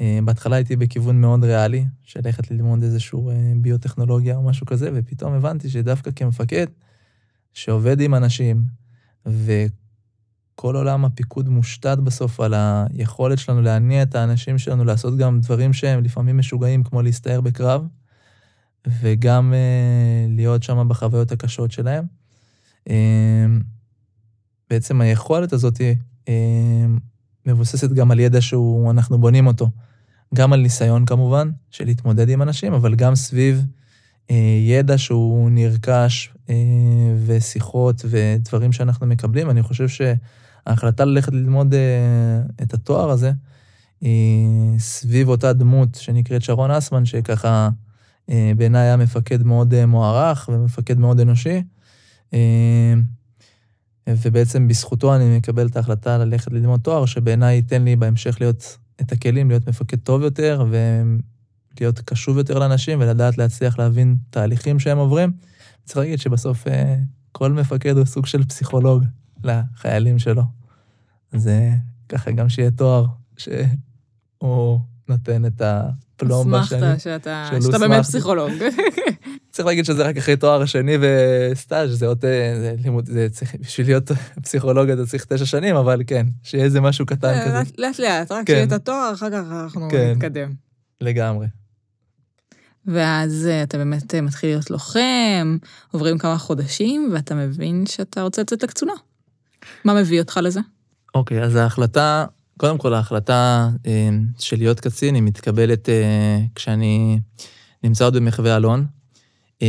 אה, 0.00 0.18
בהתחלה 0.24 0.56
הייתי 0.56 0.76
בכיוון 0.76 1.20
מאוד 1.20 1.44
ריאלי, 1.44 1.84
של 2.02 2.20
ללכת 2.24 2.50
ללמוד 2.50 2.82
איזשהו 2.82 3.30
ביוטכנולוגיה 3.56 4.36
או 4.36 4.42
משהו 4.42 4.66
כזה, 4.66 4.90
ופתאום 4.94 5.32
הבנתי 5.32 5.68
שדווקא 5.70 6.10
כמפקד, 6.16 6.66
שעובד 7.52 8.00
עם 8.00 8.14
אנשים, 8.14 8.64
וכל 9.26 10.76
עולם 10.76 11.04
הפיקוד 11.04 11.48
מושתת 11.48 11.98
בסוף 12.04 12.40
על 12.40 12.54
היכולת 12.56 13.38
שלנו 13.38 13.62
להניע 13.62 14.02
את 14.02 14.14
האנשים 14.14 14.58
שלנו 14.58 14.84
לעשות 14.84 15.16
גם 15.16 15.40
דברים 15.40 15.72
שהם 15.72 16.04
לפעמים 16.04 16.38
משוגעים, 16.38 16.82
כמו 16.84 17.02
להסתער 17.02 17.40
בקרב, 17.40 17.86
וגם 19.00 19.52
uh, 19.52 20.36
להיות 20.36 20.62
שם 20.62 20.88
בחוויות 20.88 21.32
הקשות 21.32 21.70
שלהם. 21.70 22.04
בעצם 24.70 25.00
היכולת 25.00 25.52
הזאת 25.52 25.80
מבוססת 27.46 27.92
גם 27.92 28.10
על 28.10 28.20
ידע 28.20 28.40
שאנחנו 28.40 29.18
בונים 29.18 29.46
אותו. 29.46 29.70
גם 30.34 30.52
על 30.52 30.60
ניסיון 30.60 31.06
כמובן, 31.06 31.50
של 31.70 31.84
להתמודד 31.84 32.28
עם 32.28 32.42
אנשים, 32.42 32.74
אבל 32.74 32.94
גם 32.94 33.14
סביב 33.14 33.66
אה, 34.30 34.58
ידע 34.60 34.98
שהוא 34.98 35.50
נרכש 35.50 36.34
אה, 36.50 36.54
ושיחות 37.26 38.04
ודברים 38.08 38.72
שאנחנו 38.72 39.06
מקבלים. 39.06 39.50
אני 39.50 39.62
חושב 39.62 39.86
שההחלטה 39.88 41.04
ללכת 41.04 41.32
ללמוד 41.32 41.74
אה, 41.74 41.80
את 42.62 42.74
התואר 42.74 43.10
הזה, 43.10 43.32
היא 44.00 44.78
סביב 44.78 45.28
אותה 45.28 45.52
דמות 45.52 45.94
שנקראת 45.94 46.42
שרון 46.42 46.70
אסמן, 46.70 47.04
שככה 47.04 47.68
בעיניי 48.28 48.82
היה 48.82 48.96
מפקד 48.96 49.42
מאוד 49.42 49.86
מוערך 49.86 50.48
ומפקד 50.52 50.98
מאוד 50.98 51.20
אנושי. 51.20 51.62
ובעצם 54.08 54.68
בזכותו 54.68 55.16
אני 55.16 55.38
מקבל 55.38 55.66
את 55.66 55.76
ההחלטה 55.76 56.18
ללכת 56.18 56.52
ללמוד 56.52 56.80
תואר, 56.80 57.06
שבעיניי 57.06 57.56
ייתן 57.56 57.84
לי 57.84 57.96
בהמשך 57.96 58.36
להיות 58.40 58.78
את 59.00 59.12
הכלים 59.12 59.48
להיות 59.48 59.68
מפקד 59.68 59.96
טוב 59.96 60.22
יותר, 60.22 60.64
ולהיות 60.70 62.00
קשוב 62.00 62.38
יותר 62.38 62.58
לאנשים, 62.58 63.00
ולדעת 63.00 63.38
להצליח 63.38 63.78
להבין 63.78 64.16
תהליכים 64.30 64.78
שהם 64.78 64.98
עוברים. 64.98 65.32
צריך 65.84 65.98
להגיד 65.98 66.18
שבסוף 66.18 66.68
אה, 66.68 66.96
כל 67.32 67.52
מפקד 67.52 67.96
הוא 67.96 68.04
סוג 68.04 68.26
של 68.26 68.44
פסיכולוג 68.44 69.04
לחיילים 69.44 70.18
שלו. 70.18 70.42
אז 71.32 71.48
אה, 71.48 71.74
ככה 72.08 72.30
גם 72.30 72.48
שיהיה 72.48 72.70
תואר, 72.70 73.06
שהוא 73.36 74.80
נותן 75.08 75.46
את 75.46 75.62
הפלומבה 75.64 76.11
שלי. 76.28 76.60
אסמכת 76.60 77.00
שאתה, 77.00 77.50
שאתה 77.62 77.78
באמת 77.78 78.02
פסיכולוג. 78.02 78.52
צריך 79.52 79.66
להגיד 79.66 79.84
שזה 79.84 80.02
רק 80.02 80.16
אחרי 80.16 80.36
תואר 80.36 80.62
השני 80.62 80.96
וסטאז', 81.00 81.98
זה 81.98 82.06
עוד, 82.06 82.24
אה, 82.24 82.54
זה 82.60 82.74
לימוד, 82.84 83.06
זה 83.06 83.28
צריך, 83.30 83.54
בשביל 83.60 83.86
להיות 83.86 84.10
פסיכולוג 84.44 84.90
אתה 84.90 85.06
צריך 85.06 85.24
תשע 85.24 85.46
שנים, 85.46 85.76
אבל 85.76 86.02
כן, 86.06 86.26
שיהיה 86.42 86.64
איזה 86.64 86.80
משהו 86.80 87.06
קטן 87.06 87.34
כזה. 87.44 87.70
לאט 87.78 87.98
לאט, 87.98 88.32
רק 88.32 88.46
שיהיה 88.46 88.64
את 88.64 88.72
התואר, 88.72 89.10
אחר 89.14 89.30
כך 89.30 89.42
אנחנו 89.62 89.88
כן. 89.90 90.12
נתקדם. 90.16 90.52
לגמרי. 91.00 91.46
ואז 92.86 93.46
אה, 93.50 93.62
אתה 93.62 93.78
באמת 93.78 94.14
אה, 94.14 94.20
מתחיל 94.20 94.50
להיות 94.50 94.70
לוחם, 94.70 95.56
עוברים 95.90 96.18
כמה 96.18 96.38
חודשים, 96.38 97.10
ואתה 97.12 97.34
מבין 97.34 97.86
שאתה 97.86 98.22
רוצה 98.22 98.42
לצאת 98.42 98.62
לקצונה. 98.62 98.92
מה 99.84 99.94
מביא 99.94 100.20
אותך 100.20 100.40
לזה? 100.42 100.60
אוקיי, 101.14 101.42
אז 101.42 101.56
ההחלטה, 101.56 102.24
קודם 102.62 102.78
כל 102.78 102.94
ההחלטה 102.94 103.68
של 104.38 104.56
להיות 104.56 104.80
קצין 104.80 105.14
היא 105.14 105.22
מתקבלת 105.22 105.88
כשאני 106.54 107.18
נמצא 107.84 108.04
עוד 108.04 108.16
במחווה 108.16 108.56
אלון. 108.56 108.86
אמ, 109.62 109.66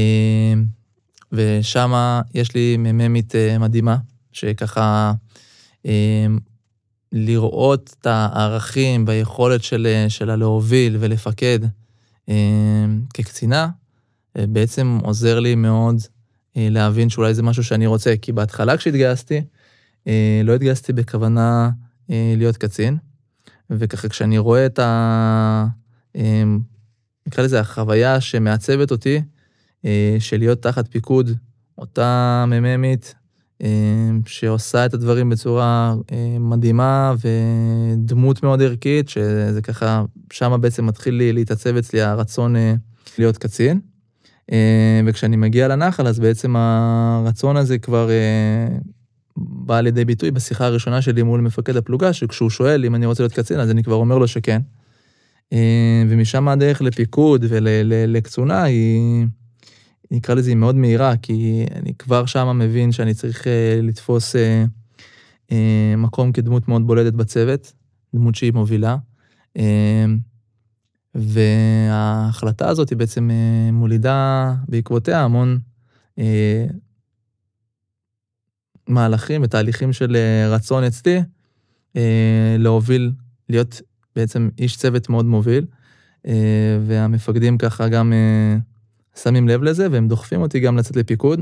ושם 1.31 1.93
יש 2.33 2.55
לי 2.55 2.77
מ"מית 2.77 3.35
אה, 3.35 3.57
מדהימה, 3.57 3.97
שככה 4.31 5.13
לראות 7.11 7.95
את 7.99 8.07
הערכים 8.07 9.05
ביכולת 9.05 9.63
של, 9.63 9.87
אה, 9.89 10.09
שלה 10.09 10.35
להוביל 10.35 10.97
ולפקד 10.99 11.59
כקצינה, 13.13 13.69
אה, 14.37 14.47
בעצם 14.47 14.99
עוזר 15.03 15.39
לי 15.39 15.55
מאוד 15.55 15.95
להבין 16.55 17.09
שאולי 17.09 17.33
זה 17.33 17.43
משהו 17.43 17.63
שאני 17.63 17.87
רוצה. 17.87 18.13
כי 18.21 18.31
בהתחלה 18.31 18.77
כשהתגייסתי, 18.77 19.41
לא 20.43 20.55
התגייסתי 20.55 20.93
בכוונה 20.93 21.69
להיות 22.09 22.57
קצין, 22.57 22.97
וככה 23.69 24.09
כשאני 24.09 24.37
רואה 24.37 24.65
את 24.65 24.79
ה... 24.79 25.65
נקרא 27.27 27.43
לזה 27.43 27.59
החוויה 27.59 28.21
שמעצבת 28.21 28.91
אותי, 28.91 29.21
אה, 29.85 30.15
של 30.19 30.37
להיות 30.37 30.61
תחת 30.61 30.87
פיקוד 30.87 31.31
אותה 31.77 32.45
מ"מית 32.47 33.15
אה, 33.63 33.69
שעושה 34.25 34.85
את 34.85 34.93
הדברים 34.93 35.29
בצורה 35.29 35.95
אה, 36.11 36.37
מדהימה 36.39 37.13
ודמות 37.23 38.43
מאוד 38.43 38.61
ערכית, 38.61 39.09
שזה 39.09 39.61
ככה, 39.63 40.03
שם 40.33 40.57
בעצם 40.61 40.85
מתחיל 40.85 41.13
לי 41.13 41.33
להתעצב 41.33 41.75
אצלי 41.77 42.01
הרצון 42.01 42.55
להיות 43.17 43.37
קצין. 43.37 43.79
וכשאני 45.05 45.35
מגיע 45.35 45.67
לנחל, 45.67 46.07
אז 46.07 46.19
בעצם 46.19 46.55
הרצון 46.55 47.57
הזה 47.57 47.77
כבר 47.77 48.09
בא 49.37 49.81
לידי 49.81 50.05
ביטוי 50.05 50.31
בשיחה 50.31 50.65
הראשונה 50.65 51.01
שלי 51.01 51.23
מול 51.23 51.41
מפקד 51.41 51.77
הפלוגה, 51.77 52.13
שכשהוא 52.13 52.49
שואל 52.49 52.85
אם 52.85 52.95
אני 52.95 53.05
רוצה 53.05 53.23
להיות 53.23 53.33
קצין, 53.33 53.59
אז 53.59 53.71
אני 53.71 53.83
כבר 53.83 53.95
אומר 53.95 54.17
לו 54.17 54.27
שכן. 54.27 54.61
ומשם 56.09 56.47
הדרך 56.47 56.81
לפיקוד 56.81 57.45
ולקצונה 57.49 58.63
היא... 58.63 59.25
נקרא 60.13 60.35
לזה, 60.35 60.49
היא 60.49 60.57
מאוד 60.57 60.75
מהירה, 60.75 61.17
כי 61.17 61.65
אני 61.75 61.93
כבר 61.99 62.25
שם 62.25 62.59
מבין 62.59 62.91
שאני 62.91 63.13
צריך 63.13 63.47
אה, 63.47 63.79
לתפוס 63.81 64.35
אה, 64.35 64.65
אה, 65.51 65.93
מקום 65.97 66.31
כדמות 66.31 66.67
מאוד 66.67 66.87
בולטת 66.87 67.13
בצוות, 67.13 67.73
דמות 68.15 68.35
שהיא 68.35 68.53
מובילה. 68.53 68.97
וההחלטה 71.15 72.69
הזאת 72.69 72.89
היא 72.89 72.97
בעצם 72.97 73.29
מולידה 73.73 74.53
בעקבותיה 74.67 75.21
המון 75.21 75.59
מהלכים 78.87 79.41
ותהליכים 79.43 79.93
של 79.93 80.17
רצון 80.49 80.83
אצלי 80.83 81.19
להוביל, 82.57 83.11
להיות 83.49 83.81
בעצם 84.15 84.49
איש 84.57 84.77
צוות 84.77 85.09
מאוד 85.09 85.25
מוביל, 85.25 85.65
והמפקדים 86.87 87.57
ככה 87.57 87.87
גם 87.87 88.13
שמים 89.15 89.47
לב 89.47 89.63
לזה 89.63 89.87
והם 89.91 90.07
דוחפים 90.07 90.41
אותי 90.41 90.59
גם 90.59 90.77
לצאת 90.77 90.95
לפיקוד. 90.95 91.39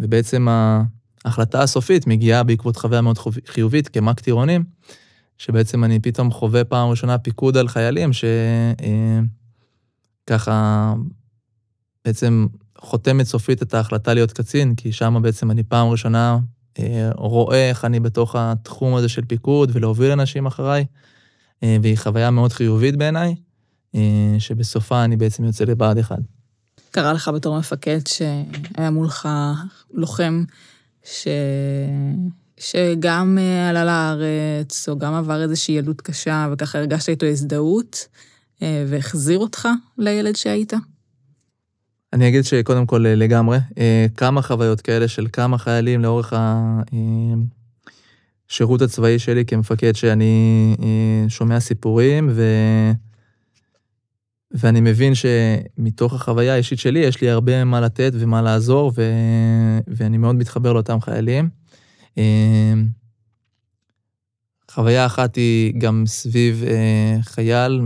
ובעצם 0.00 0.46
ההחלטה 1.24 1.62
הסופית 1.62 2.06
מגיעה 2.06 2.42
בעקבות 2.42 2.76
חוויה 2.76 3.00
מאוד 3.00 3.18
חיובית 3.46 3.88
כמ"ק 3.88 4.20
טירונים, 4.20 4.64
שבעצם 5.38 5.84
אני 5.84 6.00
פתאום 6.00 6.30
חווה 6.30 6.64
פעם 6.64 6.88
ראשונה 6.88 7.18
פיקוד 7.18 7.56
על 7.56 7.68
חיילים 7.68 8.10
שככה 10.24 10.94
בעצם 12.04 12.46
חותמת 12.80 13.26
סופית 13.26 13.62
את 13.62 13.74
ההחלטה 13.74 14.14
להיות 14.14 14.32
קצין, 14.32 14.74
כי 14.74 14.92
שם 14.92 15.18
בעצם 15.22 15.50
אני 15.50 15.62
פעם 15.62 15.88
ראשונה 15.88 16.38
אה, 16.78 17.10
רואה 17.14 17.68
איך 17.68 17.84
אני 17.84 18.00
בתוך 18.00 18.34
התחום 18.38 18.94
הזה 18.94 19.08
של 19.08 19.24
פיקוד 19.24 19.70
ולהוביל 19.72 20.10
אנשים 20.10 20.46
אחריי, 20.46 20.84
אה, 21.62 21.76
והיא 21.82 21.98
חוויה 21.98 22.30
מאוד 22.30 22.52
חיובית 22.52 22.96
בעיניי. 22.96 23.34
אה, 23.94 24.36
שבסופה 24.38 25.04
אני 25.04 25.16
בעצם 25.16 25.44
יוצא 25.44 25.64
לבה"ד 25.64 25.98
1. 25.98 26.16
קרה 26.90 27.12
לך 27.12 27.28
בתור 27.28 27.58
מפקד 27.58 27.98
שהיה 28.08 28.90
מולך 28.90 29.28
לוחם 29.94 30.44
ש... 31.04 31.28
שגם 32.60 33.38
עלה 33.70 33.84
לארץ, 33.84 34.88
או 34.88 34.98
גם 34.98 35.14
עבר 35.14 35.42
איזושהי 35.42 35.74
ילדות 35.74 36.00
קשה, 36.00 36.48
וככה 36.52 36.78
הרגשת 36.78 37.08
איתו 37.08 37.26
הזדהות, 37.26 38.08
והחזיר 38.60 39.38
אותך 39.38 39.68
לילד 39.98 40.36
שהיית? 40.36 40.72
אני 42.12 42.28
אגיד 42.28 42.44
שקודם 42.44 42.86
כל 42.86 42.98
לגמרי, 42.98 43.58
כמה 44.16 44.42
חוויות 44.42 44.80
כאלה 44.80 45.08
של 45.08 45.26
כמה 45.32 45.58
חיילים 45.58 46.02
לאורך 46.02 46.32
השירות 48.48 48.82
הצבאי 48.82 49.18
שלי 49.18 49.44
כמפקד, 49.44 49.96
שאני 49.96 50.76
שומע 51.28 51.60
סיפורים, 51.60 52.28
ו... 52.32 52.44
ואני 54.50 54.80
מבין 54.80 55.12
שמתוך 55.14 56.14
החוויה 56.14 56.54
האישית 56.54 56.78
שלי, 56.78 56.98
יש 56.98 57.20
לי 57.20 57.30
הרבה 57.30 57.64
מה 57.64 57.80
לתת 57.80 58.12
ומה 58.14 58.42
לעזור, 58.42 58.92
ו... 58.96 59.02
ואני 59.86 60.18
מאוד 60.18 60.36
מתחבר 60.36 60.72
לאותם 60.72 61.00
חיילים. 61.00 61.48
חוויה 64.70 65.06
אחת 65.06 65.36
היא 65.36 65.72
גם 65.78 66.02
סביב 66.06 66.64
אה, 66.66 67.16
חייל. 67.22 67.80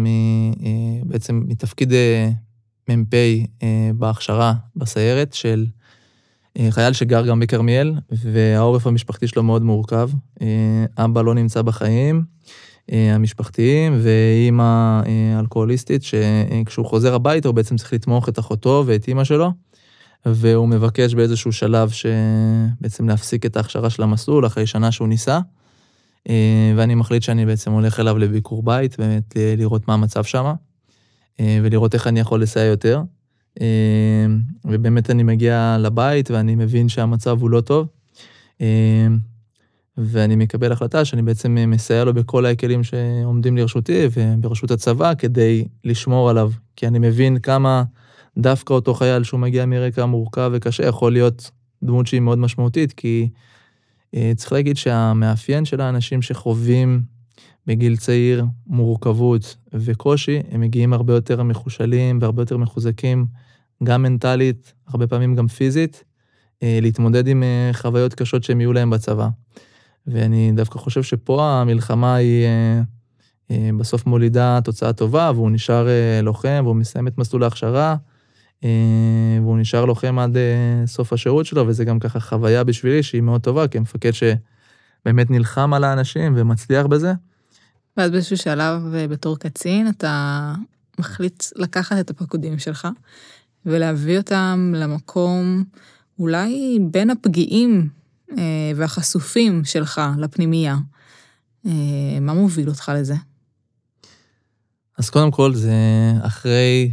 אה, 0.65 1.03
בעצם 1.05 1.43
מתפקיד 1.47 1.93
אה, 1.93 2.31
מ"פ 2.89 3.15
בהכשרה 3.95 4.55
בסיירת 4.77 5.33
של 5.33 5.67
חייל 6.71 6.93
שגר 6.93 7.27
גם 7.27 7.41
בכרמיאל, 7.41 7.95
והעורף 8.11 8.87
המשפחתי 8.87 9.29
שלו 9.29 9.43
מאוד 9.43 9.63
מורכב. 9.63 10.11
אבא 10.99 11.23
לא 11.23 11.35
נמצא 11.35 11.63
בחיים, 11.63 12.25
אה, 12.93 13.15
המשפחתיים, 13.15 13.99
ואימא 14.03 15.01
אה, 15.07 15.39
אלכוהוליסטית, 15.41 16.03
שכשהוא 16.03 16.87
חוזר 16.87 17.15
הביתה 17.15 17.49
הוא 17.49 17.55
בעצם 17.55 17.77
צריך 17.77 17.93
לתמוך 17.93 18.29
את 18.29 18.39
אחותו 18.39 18.85
ואת 18.87 19.09
אימא 19.09 19.25
שלו, 19.25 19.51
והוא 20.27 20.69
מבקש 20.69 21.15
באיזשהו 21.15 21.53
שלב 21.53 21.91
שבעצם 21.91 23.09
להפסיק 23.09 23.47
את 23.47 23.57
ההכשרה 23.57 23.91
של 23.91 24.03
המסלול 24.03 24.47
אחרי 24.47 24.67
שנה 24.67 24.93
שהוא 24.93 25.09
ניסה, 25.09 25.41
אה, 26.29 26.73
ואני 26.77 26.95
מחליט 26.95 27.23
שאני 27.23 27.47
בעצם 27.47 27.73
הולך 27.73 28.01
אליו 28.01 28.19
לביקור 28.19 28.63
בית, 28.63 28.99
באמת 28.99 29.37
לראות 29.57 29.89
מה 29.89 29.95
המצב 29.95 30.25
שם, 30.25 30.53
ולראות 31.41 31.95
איך 31.95 32.07
אני 32.07 32.21
יכול 32.21 32.43
לסייע 32.43 32.67
יותר. 32.67 33.03
ובאמת 34.65 35.11
אני 35.11 35.23
מגיע 35.23 35.77
לבית 35.81 36.31
ואני 36.31 36.55
מבין 36.55 36.89
שהמצב 36.89 37.41
הוא 37.41 37.51
לא 37.51 37.61
טוב. 37.61 37.87
ואני 39.99 40.37
מקבל 40.37 40.73
החלטה 40.73 41.05
שאני 41.05 41.23
בעצם 41.23 41.59
מסייע 41.67 42.05
לו 42.05 42.15
בכל 42.15 42.47
הכלים 42.47 42.85
שעומדים 42.85 43.57
לרשותי 43.57 44.07
וברשות 44.13 44.71
הצבא 44.71 45.15
כדי 45.15 45.65
לשמור 45.85 46.31
עליו, 46.31 46.51
כי 46.77 46.87
אני 46.87 46.99
מבין 46.99 47.39
כמה 47.39 47.83
דווקא 48.39 48.73
אותו 48.73 48.95
חייל 48.95 49.23
שהוא 49.23 49.41
מגיע 49.41 49.67
מרקע 49.67 50.07
מורכב 50.07 50.51
וקשה 50.55 50.87
יכול 50.87 51.13
להיות 51.13 51.51
דמות 51.83 52.07
שהיא 52.07 52.21
מאוד 52.21 52.39
משמעותית, 52.39 52.93
כי 52.93 53.29
אה, 54.15 54.33
צריך 54.37 54.53
להגיד 54.53 54.77
שהמאפיין 54.77 55.65
של 55.65 55.81
האנשים 55.81 56.23
שחווים 56.23 57.03
בגיל 57.67 57.97
צעיר 57.97 58.45
מורכבות 58.67 59.57
וקושי, 59.73 60.41
הם 60.51 60.61
מגיעים 60.61 60.93
הרבה 60.93 61.15
יותר 61.15 61.43
מחושלים 61.43 62.19
והרבה 62.21 62.43
יותר 62.43 62.57
מחוזקים, 62.57 63.27
גם 63.85 64.03
מנטלית, 64.03 64.73
הרבה 64.89 65.07
פעמים 65.07 65.35
גם 65.35 65.49
פיזית, 65.49 66.05
אה, 66.63 66.79
להתמודד 66.83 67.27
עם 67.27 67.43
אה, 67.43 67.71
חוויות 67.73 68.15
קשות 68.15 68.45
שהם 68.45 68.61
יהיו 68.61 68.73
להם 68.73 68.91
בצבא. 68.91 69.29
ואני 70.07 70.53
דווקא 70.55 70.79
חושב 70.79 71.03
שפה 71.03 71.61
המלחמה 71.61 72.15
היא 72.15 72.47
בסוף 73.79 74.07
מולידה 74.07 74.59
תוצאה 74.65 74.93
טובה, 74.93 75.31
והוא 75.35 75.51
נשאר 75.51 75.87
לוחם, 76.23 76.61
והוא 76.65 76.77
מסיים 76.77 77.09
את 77.09 77.19
מסלול 77.19 77.45
ההכשרה, 77.45 77.97
והוא 79.43 79.59
נשאר 79.59 79.85
לוחם 79.85 80.19
עד 80.19 80.37
סוף 80.87 81.13
השירות 81.13 81.47
שלו, 81.47 81.67
וזה 81.67 81.85
גם 81.85 81.99
ככה 81.99 82.21
חוויה 82.21 82.65
בשבילי 82.65 83.03
שהיא 83.03 83.23
מאוד 83.23 83.41
טובה, 83.41 83.69
כמפקד 83.69 84.11
שבאמת 84.11 85.31
נלחם 85.31 85.75
על 85.75 85.85
האנשים 85.85 86.35
ומצליח 86.37 86.87
בזה. 86.87 87.13
ואז 87.97 88.11
באיזשהו 88.11 88.37
שלב 88.37 88.83
בתור 89.11 89.39
קצין, 89.39 89.89
אתה 89.89 90.55
מחליט 90.99 91.45
לקחת 91.57 91.99
את 92.01 92.11
הפקודים 92.11 92.59
שלך 92.59 92.89
ולהביא 93.67 94.19
אותם 94.19 94.73
למקום 94.77 95.65
אולי 96.19 96.79
בין 96.91 97.11
הפגיעים 97.11 97.89
אה, 98.39 98.73
והחשופים 98.77 99.65
שלך 99.65 100.01
לפנימייה. 100.19 100.77
אה, 101.67 102.21
מה 102.21 102.35
מוביל 102.35 102.69
אותך 102.69 102.93
לזה? 102.95 103.15
אז 104.99 105.11
קודם 105.11 105.31
כל 105.31 105.55
זה 105.55 105.73
אחרי 106.23 106.93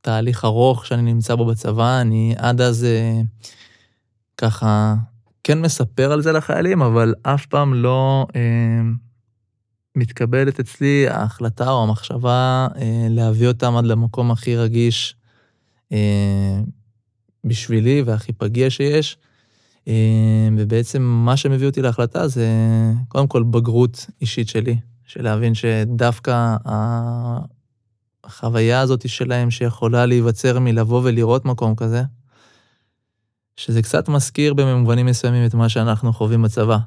תהליך 0.00 0.44
ארוך 0.44 0.86
שאני 0.86 1.02
נמצא 1.02 1.34
בו 1.34 1.44
בצבא, 1.44 2.00
אני 2.00 2.34
עד 2.38 2.60
אז 2.60 2.84
אה, 2.84 3.20
ככה 4.36 4.94
כן 5.44 5.60
מספר 5.60 6.12
על 6.12 6.22
זה 6.22 6.32
לחיילים, 6.32 6.82
אבל 6.82 7.14
אף 7.22 7.46
פעם 7.46 7.74
לא 7.74 8.26
אה, 8.36 8.40
מתקבלת 9.96 10.60
אצלי 10.60 11.08
ההחלטה 11.08 11.70
או 11.70 11.82
המחשבה 11.82 12.68
אה, 12.76 13.06
להביא 13.10 13.48
אותם 13.48 13.76
עד 13.76 13.84
למקום 13.84 14.30
הכי 14.30 14.56
רגיש 14.56 15.16
אה, 15.92 16.60
בשבילי 17.44 18.02
והכי 18.02 18.32
פגיע 18.32 18.70
שיש. 18.70 19.18
אה, 19.88 20.48
ובעצם 20.56 21.02
מה 21.02 21.36
שמביא 21.36 21.66
אותי 21.66 21.82
להחלטה 21.82 22.28
זה 22.28 22.48
קודם 23.08 23.26
כל 23.26 23.42
בגרות 23.42 24.06
אישית 24.20 24.48
שלי, 24.48 24.76
של 25.06 25.22
להבין 25.22 25.54
שדווקא 25.54 26.56
החוויה 28.24 28.80
הזאת 28.80 29.08
שלהם 29.08 29.50
שיכולה 29.50 30.06
להיווצר 30.06 30.58
מלבוא 30.58 31.00
ולראות 31.04 31.44
מקום 31.44 31.74
כזה, 31.74 32.02
שזה 33.56 33.82
קצת 33.82 34.08
מזכיר 34.08 34.54
במובנים 34.54 35.06
מסוימים 35.06 35.46
את 35.46 35.54
מה 35.54 35.68
שאנחנו 35.68 36.12
חווים 36.12 36.42
בצבא. 36.42 36.78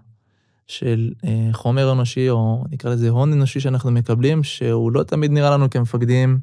של 0.67 1.11
אה, 1.25 1.49
חומר 1.53 1.91
אנושי, 1.91 2.29
או 2.29 2.63
נקרא 2.69 2.91
לזה 2.91 3.09
הון 3.09 3.33
אנושי 3.33 3.59
שאנחנו 3.59 3.91
מקבלים, 3.91 4.43
שהוא 4.43 4.91
לא 4.91 5.03
תמיד 5.03 5.31
נראה 5.31 5.49
לנו 5.49 5.69
כמפקדים 5.69 6.39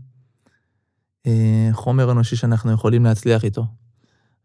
אה, 1.26 1.68
חומר 1.72 2.12
אנושי 2.12 2.36
שאנחנו 2.36 2.72
יכולים 2.72 3.04
להצליח 3.04 3.44
איתו. 3.44 3.66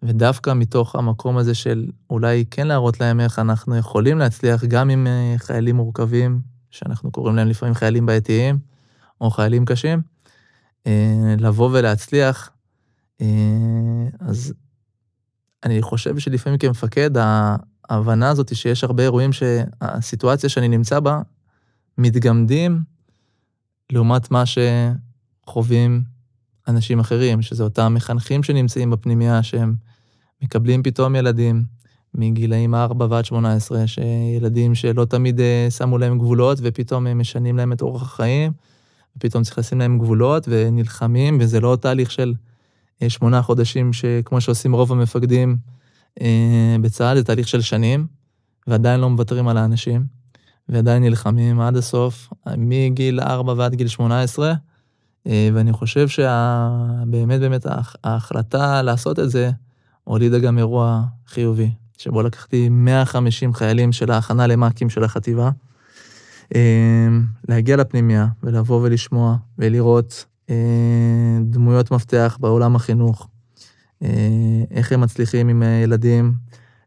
ודווקא 0.04 0.54
מתוך 0.54 0.96
המקום 0.96 1.38
הזה 1.38 1.56
של 1.56 1.88
אולי 2.10 2.46
כן 2.52 2.68
להראות 2.68 3.00
להם 3.00 3.20
איך 3.20 3.40
אנחנו 3.40 3.76
יכולים 3.76 4.18
להצליח 4.18 4.64
גם 4.64 4.90
עם 4.90 5.08
אה, 5.08 5.36
חיילים 5.38 5.76
מורכבים, 5.76 6.42
שאנחנו 6.72 7.12
קוראים 7.12 7.36
להם 7.36 7.48
לפעמים 7.48 7.76
חיילים 7.76 8.06
בעייתיים, 8.06 8.60
או 9.22 9.30
חיילים 9.30 9.66
קשים, 9.66 10.02
לבוא 11.40 11.70
ולהצליח, 11.74 12.50
אז 14.20 14.54
אני 15.64 15.82
חושב 15.82 16.20
שלפעמים 16.20 16.60
כמפקד, 16.60 17.18
ההבנה 17.90 18.30
הזאת 18.30 18.56
שיש 18.56 18.84
הרבה 18.84 19.04
אירועים 19.04 19.32
שהסיטואציה 19.34 20.50
שאני 20.50 20.68
נמצא 20.68 21.00
בה, 21.00 21.22
מתגמדים 21.98 22.82
לעומת 23.92 24.32
מה 24.32 24.44
שחווים 25.46 26.04
אנשים 26.68 27.00
אחרים, 27.00 27.42
שזה 27.42 27.64
אותם 27.64 27.94
מחנכים 27.94 28.44
שנמצאים 28.44 28.90
בפנימייה, 28.90 29.44
שהם 29.44 29.76
מקבלים 30.42 30.84
פתאום 30.84 31.16
ילדים 31.16 31.64
מגילאים 32.14 32.76
4 32.76 33.08
ועד 33.10 33.26
18, 33.26 33.88
שילדים 33.88 34.76
שלא 34.76 35.06
תמיד 35.06 35.40
אה, 35.40 35.68
שמו 35.70 35.98
להם 35.98 36.18
גבולות 36.18 36.58
ופתאום 36.62 37.08
הם 37.08 37.20
משנים 37.20 37.58
להם 37.58 37.74
את 37.74 37.82
אורח 37.82 38.02
החיים, 38.02 38.52
ופתאום 39.18 39.44
צריך 39.44 39.58
לשים 39.58 39.80
להם 39.80 40.00
גבולות 40.00 40.48
ונלחמים, 40.48 41.38
וזה 41.42 41.60
לא 41.60 41.78
תהליך 41.82 42.12
של 42.12 42.34
אה, 43.02 43.10
שמונה 43.10 43.42
חודשים, 43.42 43.94
שכמו 43.94 44.42
שעושים 44.42 44.76
רוב 44.76 44.92
המפקדים 44.92 45.58
בצה"ל, 46.82 47.18
זה 47.18 47.24
תהליך 47.24 47.48
של 47.48 47.62
שנים, 47.62 48.08
ועדיין 48.68 49.00
לא 49.00 49.10
מוותרים 49.10 49.48
על 49.48 49.58
האנשים, 49.58 50.06
ועדיין 50.70 51.04
נלחמים 51.04 51.60
עד 51.60 51.78
הסוף, 51.78 52.30
מגיל 52.58 53.20
4 53.20 53.54
ועד 53.58 53.76
גיל 53.76 53.88
18, 53.88 54.54
אה, 55.28 55.50
ואני 55.54 55.74
חושב 55.74 56.08
שבאמת 56.08 57.40
באמת 57.40 57.66
ההחלטה 58.04 58.82
לעשות 58.82 59.20
את 59.20 59.30
זה 59.30 59.52
הולידה 60.04 60.40
גם 60.40 60.58
אירוע 60.58 61.04
חיובי, 61.28 61.72
שבו 61.98 62.22
לקחתי 62.22 62.70
150 62.70 63.54
חיילים 63.54 63.92
של 63.92 64.12
ההכנה 64.12 64.48
למ"כים 64.48 64.90
של 64.90 65.04
החטיבה, 65.04 65.50
אמ, 66.56 67.26
להגיע 67.50 67.76
לפנימיה 67.78 68.28
ולבוא 68.44 68.82
ולשמוע 68.84 69.36
ולראות 69.58 70.26
אה, 70.50 70.56
דמויות 71.42 71.92
מפתח 71.92 72.38
בעולם 72.40 72.76
החינוך, 72.76 73.22
אה, 73.22 73.39
איך 74.72 74.92
הם 74.92 75.02
מצליחים 75.02 75.50
עם 75.50 75.64
ילדים, 75.84 76.34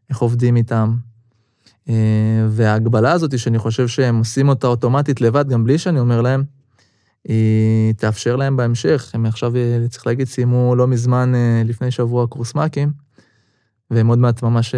איך 0.09 0.17
עובדים 0.17 0.55
איתם. 0.55 0.95
אה, 1.89 2.45
וההגבלה 2.49 3.11
הזאת, 3.11 3.39
שאני 3.39 3.59
חושב 3.59 3.87
שהם 3.87 4.17
עושים 4.17 4.49
אותה 4.49 4.67
אוטומטית 4.67 5.21
לבד, 5.21 5.49
גם 5.49 5.63
בלי 5.63 5.77
שאני 5.77 5.99
אומר 5.99 6.21
להם, 6.21 6.43
היא 7.27 7.93
תאפשר 7.93 8.35
להם 8.35 8.57
בהמשך. 8.57 9.11
הם 9.13 9.25
עכשיו, 9.25 9.53
צריך 9.89 10.07
להגיד, 10.07 10.27
סיימו 10.27 10.75
לא 10.75 10.87
מזמן, 10.87 11.33
לפני 11.65 11.91
שבוע, 11.91 12.27
קורס 12.27 12.55
מ"כים, 12.55 12.91
והם 13.91 14.07
עוד 14.07 14.19
מעט 14.19 14.43
ממש 14.43 14.75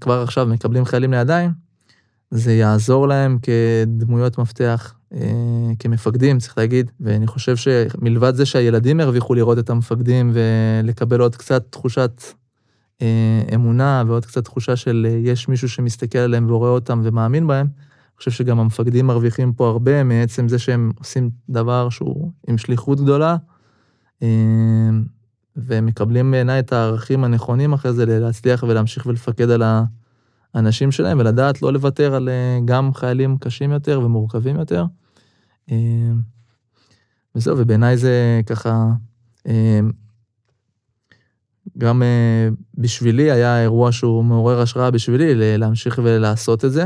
כבר 0.00 0.22
עכשיו 0.22 0.46
מקבלים 0.46 0.84
חיילים 0.84 1.10
לידיים. 1.10 1.64
זה 2.30 2.52
יעזור 2.52 3.08
להם 3.08 3.38
כדמויות 3.42 4.38
מפתח, 4.38 4.94
אה, 4.94 5.03
כמפקדים, 5.78 6.38
צריך 6.38 6.58
להגיד, 6.58 6.90
ואני 7.00 7.26
חושב 7.26 7.56
שמלבד 7.56 8.34
זה 8.34 8.46
שהילדים 8.46 9.00
ירוויחו 9.00 9.34
לראות 9.34 9.58
את 9.58 9.70
המפקדים 9.70 10.32
ולקבל 10.34 11.20
עוד 11.20 11.36
קצת 11.36 11.64
תחושת 11.70 12.22
אה, 13.02 13.42
אמונה 13.54 14.02
ועוד 14.06 14.26
קצת 14.26 14.44
תחושה 14.44 14.76
של 14.76 15.06
אה, 15.10 15.16
יש 15.16 15.48
מישהו 15.48 15.68
שמסתכל 15.68 16.18
עליהם 16.18 16.50
ורואה 16.50 16.70
אותם 16.70 17.00
ומאמין 17.04 17.46
בהם, 17.46 17.66
אני 17.66 18.18
חושב 18.18 18.30
שגם 18.30 18.60
המפקדים 18.60 19.06
מרוויחים 19.06 19.52
פה 19.52 19.68
הרבה 19.68 20.04
מעצם 20.04 20.48
זה 20.48 20.58
שהם 20.58 20.92
עושים 20.98 21.30
דבר 21.50 21.88
שהוא 21.88 22.32
עם 22.48 22.58
שליחות 22.58 23.00
גדולה, 23.00 23.36
והם 25.56 25.86
מקבלים 25.86 26.30
בעיניי 26.30 26.58
את 26.58 26.72
הערכים 26.72 27.24
הנכונים 27.24 27.72
אחרי 27.72 27.92
זה 27.92 28.06
להצליח 28.06 28.62
ולהמשיך 28.68 29.06
ולפקד 29.06 29.50
על 29.50 29.62
ה... 29.62 29.84
האנשים 30.54 30.92
שלהם, 30.92 31.18
ולדעת 31.18 31.62
לא 31.62 31.72
לוותר 31.72 32.14
על 32.14 32.28
אה, 32.28 32.60
גם 32.64 32.94
חיילים 32.94 33.36
קשים 33.38 33.72
יותר 33.72 34.00
ומורכבים 34.04 34.56
יותר. 34.56 34.84
אה, 35.70 35.76
וזהו, 37.34 37.58
ובעיניי 37.58 37.96
זה 37.96 38.40
ככה, 38.46 38.86
אה, 39.46 39.80
גם 41.78 42.02
בשבילי 42.74 43.30
היה 43.30 43.62
אירוע 43.62 43.92
שהוא 43.92 44.24
מעורר 44.24 44.60
השראה 44.60 44.90
בשבילי 44.90 45.58
להמשיך 45.58 46.00
ולעשות 46.04 46.64
את 46.64 46.72
זה. 46.72 46.84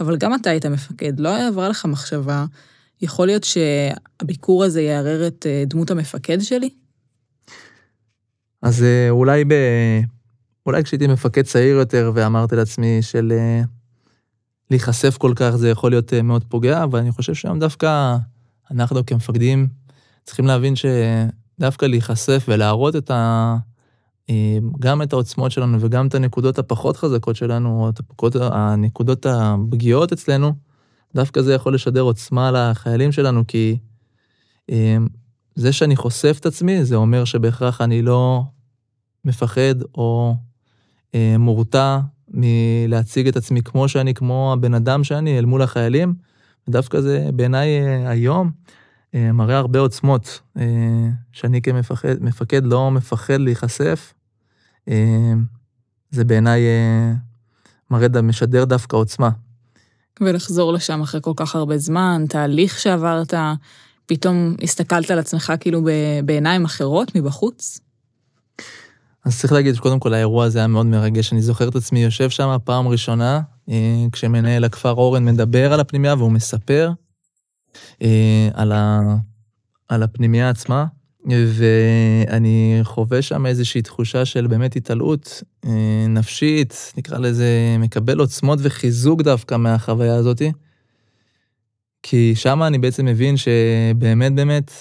אבל 0.00 0.16
גם 0.16 0.34
אתה 0.34 0.50
היית 0.50 0.66
מפקד, 0.66 1.20
לא 1.20 1.48
עברה 1.48 1.68
לך 1.68 1.84
מחשבה, 1.84 2.44
יכול 3.00 3.26
להיות 3.26 3.44
שהביקור 3.44 4.64
הזה 4.64 4.82
יערער 4.82 5.26
את 5.26 5.46
דמות 5.66 5.90
המפקד 5.90 6.40
שלי? 6.40 6.70
אז 8.62 8.84
אולי 9.10 9.44
ב... 9.44 9.52
אולי 10.68 10.84
כשהייתי 10.84 11.06
מפקד 11.06 11.42
צעיר 11.42 11.76
יותר 11.76 12.12
ואמרתי 12.14 12.56
לעצמי 12.56 13.02
של 13.02 13.32
אה, 13.32 13.62
להיחשף 14.70 15.16
כל 15.16 15.32
כך 15.36 15.50
זה 15.50 15.70
יכול 15.70 15.90
להיות 15.90 16.12
אה, 16.12 16.22
מאוד 16.22 16.44
פוגע, 16.44 16.84
אבל 16.84 16.98
אני 16.98 17.12
חושב 17.12 17.34
שהיום 17.34 17.58
דווקא 17.58 18.16
אנחנו 18.70 19.06
כמפקדים 19.06 19.68
צריכים 20.24 20.46
להבין 20.46 20.74
שדווקא 20.76 21.86
להיחשף 21.86 22.44
ולהראות 22.48 22.96
את 22.96 23.10
ה... 23.10 23.56
אה, 24.30 24.58
גם 24.78 25.02
את 25.02 25.12
העוצמות 25.12 25.52
שלנו 25.52 25.78
וגם 25.80 26.06
את 26.06 26.14
הנקודות 26.14 26.58
הפחות 26.58 26.96
חזקות 26.96 27.36
שלנו, 27.36 27.84
או 27.84 27.88
את 27.88 28.00
הפקוד, 28.00 28.36
הנקודות 28.36 29.26
הפגיעות 29.26 30.12
אצלנו, 30.12 30.52
דווקא 31.14 31.42
זה 31.42 31.54
יכול 31.54 31.74
לשדר 31.74 32.00
עוצמה 32.00 32.50
לחיילים 32.50 33.12
שלנו, 33.12 33.46
כי 33.46 33.78
זה 35.58 35.72
שאני 35.72 35.96
חושף 35.96 36.36
את 36.40 36.46
עצמי, 36.46 36.84
זה 36.84 36.96
אומר 36.96 37.24
שבהכרח 37.24 37.80
אני 37.80 38.02
לא 38.02 38.42
מפחד 39.24 39.82
או 39.94 40.34
אה, 41.14 41.36
מורתע 41.38 41.98
מלהציג 42.30 43.28
את 43.28 43.36
עצמי 43.36 43.62
כמו 43.62 43.88
שאני, 43.88 44.14
כמו 44.14 44.52
הבן 44.52 44.74
אדם 44.74 45.04
שאני, 45.04 45.38
אל 45.38 45.44
מול 45.44 45.62
החיילים. 45.62 46.14
ודווקא 46.68 47.00
זה 47.00 47.30
בעיניי 47.34 47.68
אה, 47.68 48.10
היום 48.10 48.50
אה, 49.14 49.32
מראה 49.32 49.56
הרבה 49.56 49.78
עוצמות, 49.78 50.40
שאני 51.32 51.62
כמפקד 51.62 52.62
לא 52.64 52.90
מפחד 52.90 53.40
להיחשף, 53.40 54.14
זה 56.10 56.24
בעיניי 56.24 56.60
מראה, 57.90 58.22
משדר 58.22 58.64
דווקא 58.64 58.96
עוצמה. 58.96 59.30
ולחזור 60.20 60.72
לשם 60.72 61.00
אחרי 61.00 61.20
כל 61.24 61.32
כך 61.36 61.56
הרבה 61.56 61.78
זמן, 61.78 62.24
תהליך 62.28 62.78
שעברת, 62.78 63.34
פתאום 64.06 64.54
הסתכלת 64.62 65.10
על 65.10 65.18
עצמך 65.18 65.52
כאילו 65.60 65.82
בעיניים 66.24 66.64
אחרות 66.64 67.16
מבחוץ? 67.16 67.80
אז 69.24 69.40
צריך 69.40 69.52
להגיד 69.52 69.74
שקודם 69.74 70.00
כל 70.00 70.14
האירוע 70.14 70.44
הזה 70.44 70.58
היה 70.58 70.66
מאוד 70.66 70.86
מרגש. 70.86 71.32
אני 71.32 71.42
זוכר 71.42 71.68
את 71.68 71.76
עצמי 71.76 72.02
יושב 72.02 72.30
שם 72.30 72.56
פעם 72.64 72.88
ראשונה, 72.88 73.40
אה, 73.68 74.06
כשמנהל 74.12 74.64
הכפר 74.64 74.90
אורן 74.90 75.24
מדבר 75.24 75.72
על 75.72 75.80
הפנימייה 75.80 76.14
והוא 76.14 76.32
מספר 76.32 76.92
אה, 78.02 78.48
על, 78.54 78.72
ה, 78.72 79.00
על 79.88 80.02
הפנימייה 80.02 80.50
עצמה, 80.50 80.86
ואני 81.26 82.80
חווה 82.82 83.22
שם 83.22 83.46
איזושהי 83.46 83.82
תחושה 83.82 84.24
של 84.24 84.46
באמת 84.46 84.76
התעלאות 84.76 85.42
אה, 85.64 86.06
נפשית, 86.08 86.92
נקרא 86.96 87.18
לזה, 87.18 87.76
מקבל 87.78 88.18
עוצמות 88.18 88.58
וחיזוק 88.62 89.22
דווקא 89.22 89.56
מהחוויה 89.56 90.14
הזאתי. 90.14 90.52
כי 92.02 92.34
שם 92.36 92.62
אני 92.62 92.78
בעצם 92.78 93.06
מבין 93.06 93.36
שבאמת 93.36 94.34
באמת, 94.34 94.72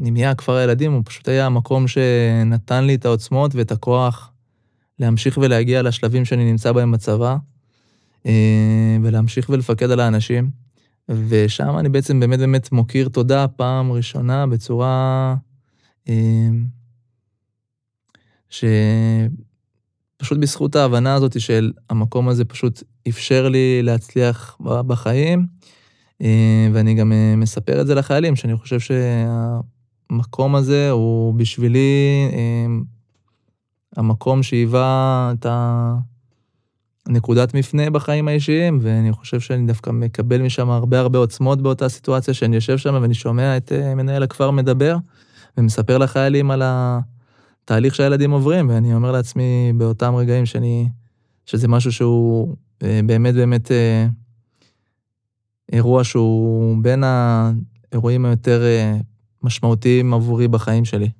הפנימייה, 0.00 0.34
כפר 0.34 0.52
הילדים, 0.52 0.92
הוא 0.92 1.02
פשוט 1.04 1.28
היה 1.28 1.46
המקום 1.46 1.88
שנתן 1.88 2.84
לי 2.84 2.94
את 2.94 3.04
העוצמות 3.04 3.54
ואת 3.54 3.72
הכוח 3.72 4.32
להמשיך 4.98 5.38
ולהגיע 5.42 5.82
לשלבים 5.82 6.24
שאני 6.24 6.50
נמצא 6.50 6.72
בהם 6.72 6.92
בצבא, 6.92 7.36
אה, 8.26 8.96
ולהמשיך 9.02 9.50
ולפקד 9.50 9.90
על 9.90 10.00
האנשים. 10.00 10.50
ושם 11.08 11.78
אני 11.78 11.88
בעצם 11.88 12.20
באמת 12.20 12.38
באמת 12.38 12.72
מוקיר 12.72 13.08
תודה 13.08 13.48
פעם 13.48 13.92
ראשונה 13.92 14.46
בצורה 14.46 15.36
אה, 16.08 16.48
שפשוט 18.50 20.38
בזכות 20.38 20.76
ההבנה 20.76 21.14
הזאת 21.14 21.40
של 21.40 21.72
המקום 21.90 22.28
הזה 22.28 22.44
פשוט 22.44 22.82
אפשר 23.08 23.48
לי 23.48 23.82
להצליח 23.82 24.56
בחיים, 24.60 25.46
אה, 26.22 26.68
ואני 26.72 26.94
גם 26.94 27.12
מספר 27.36 27.80
את 27.80 27.86
זה 27.86 27.94
לחיילים, 27.94 28.36
שאני 28.36 28.56
חושב 28.56 28.78
שהמקום 30.10 30.54
הזה 30.54 30.90
הוא 30.90 31.34
בשבילי 31.34 32.28
המקום 33.96 34.42
שהיווה 34.42 35.32
את 35.34 35.46
הנקודת 37.06 37.54
מפנה 37.54 37.90
בחיים 37.90 38.28
האישיים, 38.28 38.78
ואני 38.82 39.12
חושב 39.12 39.40
שאני 39.40 39.66
דווקא 39.66 39.90
מקבל 39.90 40.42
משם 40.42 40.70
הרבה 40.70 41.00
הרבה 41.00 41.18
עוצמות 41.18 41.62
באותה 41.62 41.88
סיטואציה 41.88 42.34
שאני 42.34 42.54
יושב 42.54 42.78
שם 42.78 42.98
ואני 43.02 43.14
שומע 43.14 43.56
את 43.56 43.72
אה, 43.72 43.94
מנהל 43.94 44.22
הכפר 44.22 44.50
מדבר, 44.50 44.96
ומספר 45.58 45.98
לחיילים 45.98 46.50
על 46.50 46.62
התהליך 46.64 47.94
שהילדים 47.94 48.30
עוברים, 48.30 48.68
ואני 48.68 48.94
אומר 48.94 49.12
לעצמי 49.12 49.72
באותם 49.76 50.14
רגעים 50.14 50.46
שאני, 50.46 50.88
שזה 51.46 51.68
משהו 51.68 51.92
שהוא 51.92 52.56
אה, 52.82 53.00
באמת 53.06 53.34
באמת 53.34 53.72
אה, 53.72 54.06
אירוע 55.72 56.04
שהוא 56.04 56.76
בין 56.82 57.04
האירועים 57.04 58.24
היותר 58.24 58.62
משמעותיים 59.42 60.14
עבורי 60.14 60.48
בחיים 60.48 60.84
שלי. 60.84 61.10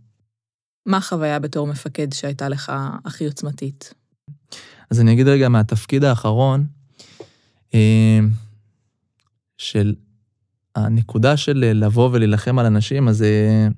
מה 0.86 0.96
החוויה 0.96 1.38
בתור 1.38 1.66
מפקד 1.66 2.12
שהייתה 2.12 2.48
לך 2.48 2.72
הכי 3.04 3.26
עוצמתית? 3.26 3.94
אז 4.90 5.00
אני 5.00 5.12
אגיד 5.12 5.28
רגע 5.28 5.48
מהתפקיד 5.48 6.04
האחרון, 6.04 6.66
אה, 7.74 8.20
של 9.58 9.94
הנקודה 10.76 11.36
של 11.36 11.72
לבוא 11.74 12.10
ולהילחם 12.12 12.58
על 12.58 12.66
אנשים, 12.66 13.08
אז 13.08 13.22
אה, 13.22 13.68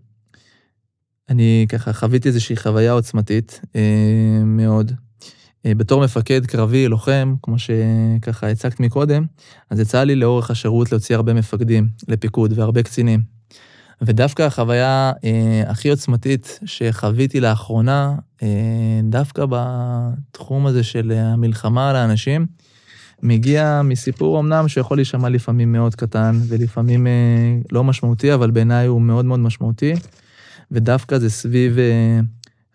אני 1.28 1.66
ככה 1.68 1.93
חוויתי 1.93 2.28
איזושהי 2.28 2.57
חוויה 2.57 2.93
עוצמתית 2.93 3.61
אה, 3.76 4.43
מאוד. 4.45 4.93
בתור 5.66 6.05
מפקד 6.05 6.47
קרבי, 6.47 6.88
לוחם, 6.88 7.34
כמו 7.43 7.57
שככה 7.59 8.49
הצגת 8.49 8.80
מקודם, 8.80 9.26
אז 9.70 9.80
יצא 9.80 10.05
לי 10.05 10.14
לאורך 10.14 10.51
השירות 10.51 10.93
להוציא 10.93 11.16
הרבה 11.16 11.34
מפקדים 11.34 11.88
לפיקוד 12.09 12.59
והרבה 12.59 12.82
קצינים. 12.82 13.22
ודווקא 14.03 14.42
החוויה 14.42 15.12
אה, 15.24 15.62
הכי 15.66 15.88
עוצמתית 15.88 16.61
שחוויתי 16.64 17.40
לאחרונה, 17.40 18.14
אה, 18.42 18.48
דווקא 19.05 19.44
בתחום 19.50 20.66
הזה 20.66 20.82
של 20.82 21.12
המלחמה 21.12 21.90
על 21.90 21.96
האנשים, 21.96 22.46
מגיע 23.22 23.80
מסיפור 23.84 24.40
אמנם 24.40 24.68
שיכול 24.68 24.98
להישמע 24.98 25.28
לפעמים 25.28 25.72
מאוד 25.72 25.94
קטן 25.94 26.40
ולפעמים 26.48 27.07
אה, 27.07 27.12
לא 27.72 27.84
משמעותי, 27.84 28.34
אבל 28.34 28.50
בעיניי 28.50 28.86
הוא 28.86 29.00
מאוד 29.00 29.24
מאוד 29.24 29.40
משמעותי, 29.40 29.94
ודווקא 30.70 31.18
זה 31.18 31.30
סביב 31.30 31.78
אה, 31.78 32.20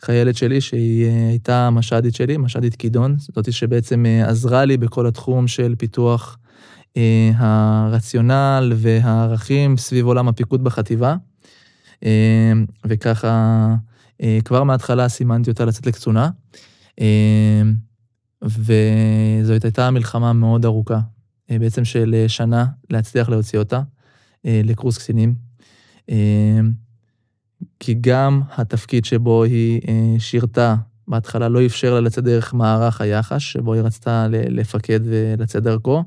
חיילת 0.01 0.35
שלי 0.35 0.61
שהיא 0.61 1.05
אה, 1.05 1.27
הייתה 1.29 1.69
מש"דית 1.69 2.15
שלי, 2.15 2.37
מש"דית 2.37 2.75
כידון, 2.75 3.15
זאתי 3.35 3.51
שבעצם 3.51 4.05
אה, 4.05 4.29
עזרה 4.29 4.65
לי 4.65 4.77
בכל 4.77 5.07
התחום 5.07 5.47
של 5.47 5.75
פיתוח 5.77 6.37
הרציונל 7.35 8.73
והערכים 8.75 9.77
סביב 9.77 10.05
עולם 10.05 10.27
הפיקוד 10.27 10.63
בחטיבה. 10.63 11.15
אה, 12.03 12.51
וככה, 12.85 13.75
אה, 14.21 14.39
כבר 14.45 14.63
מההתחלה 14.63 15.09
סימנתי 15.09 15.49
אותה 15.49 15.65
לצאת 15.65 15.87
לקצונה. 15.87 16.29
וזאת 18.41 19.63
הייתה 19.63 19.91
מלחמה 19.91 20.33
מאוד 20.33 20.65
ארוכה, 20.65 20.99
בעצם 21.49 21.85
של 21.85 22.25
שנה 22.27 22.65
להצליח 22.89 23.29
להוציא 23.29 23.59
אותה 23.59 23.81
לקורס 24.45 24.97
קצינים. 24.97 25.35
כי 27.79 27.93
גם 28.01 28.41
התפקיד 28.55 29.05
שבו 29.05 29.43
היא 29.43 29.81
שירתה, 30.19 30.75
בהתחלה 31.07 31.49
לא 31.49 31.65
אפשר 31.65 31.93
לה 31.93 32.01
לצאת 32.01 32.23
דרך 32.23 32.53
מערך 32.53 33.01
היחש, 33.01 33.51
שבו 33.51 33.73
היא 33.73 33.81
רצתה 33.81 34.27
לפקד 34.29 34.99
ולצאת 35.03 35.63
דרכו, 35.63 36.03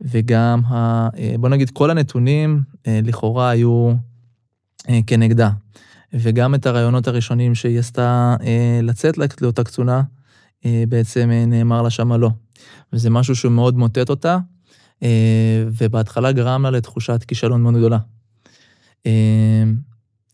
וגם, 0.00 0.60
ה, 0.64 1.08
אה, 1.18 1.34
בוא 1.38 1.48
נגיד, 1.48 1.70
כל 1.70 1.90
הנתונים 1.90 2.62
אה, 2.86 3.00
לכאורה 3.04 3.50
היו 3.50 3.92
אה, 4.88 5.00
כנגדה. 5.06 5.50
וגם 6.12 6.54
את 6.54 6.66
הרעיונות 6.66 7.08
הראשונים 7.08 7.54
שהיא 7.54 7.78
עשתה 7.78 8.36
לצאת 8.82 9.18
לאותה 9.40 9.64
קצונה, 9.64 10.02
בעצם 10.88 11.30
נאמר 11.46 11.82
לה 11.82 11.90
שמה 11.90 12.16
לא. 12.16 12.30
וזה 12.92 13.10
משהו 13.10 13.36
שהוא 13.36 13.52
מאוד 13.52 13.76
מוטט 13.76 14.10
אותה, 14.10 14.38
ובהתחלה 15.78 16.32
גרם 16.32 16.62
לה 16.62 16.70
לתחושת 16.70 17.24
כישלון 17.24 17.62
מאוד 17.62 17.74
גדולה. 17.74 17.98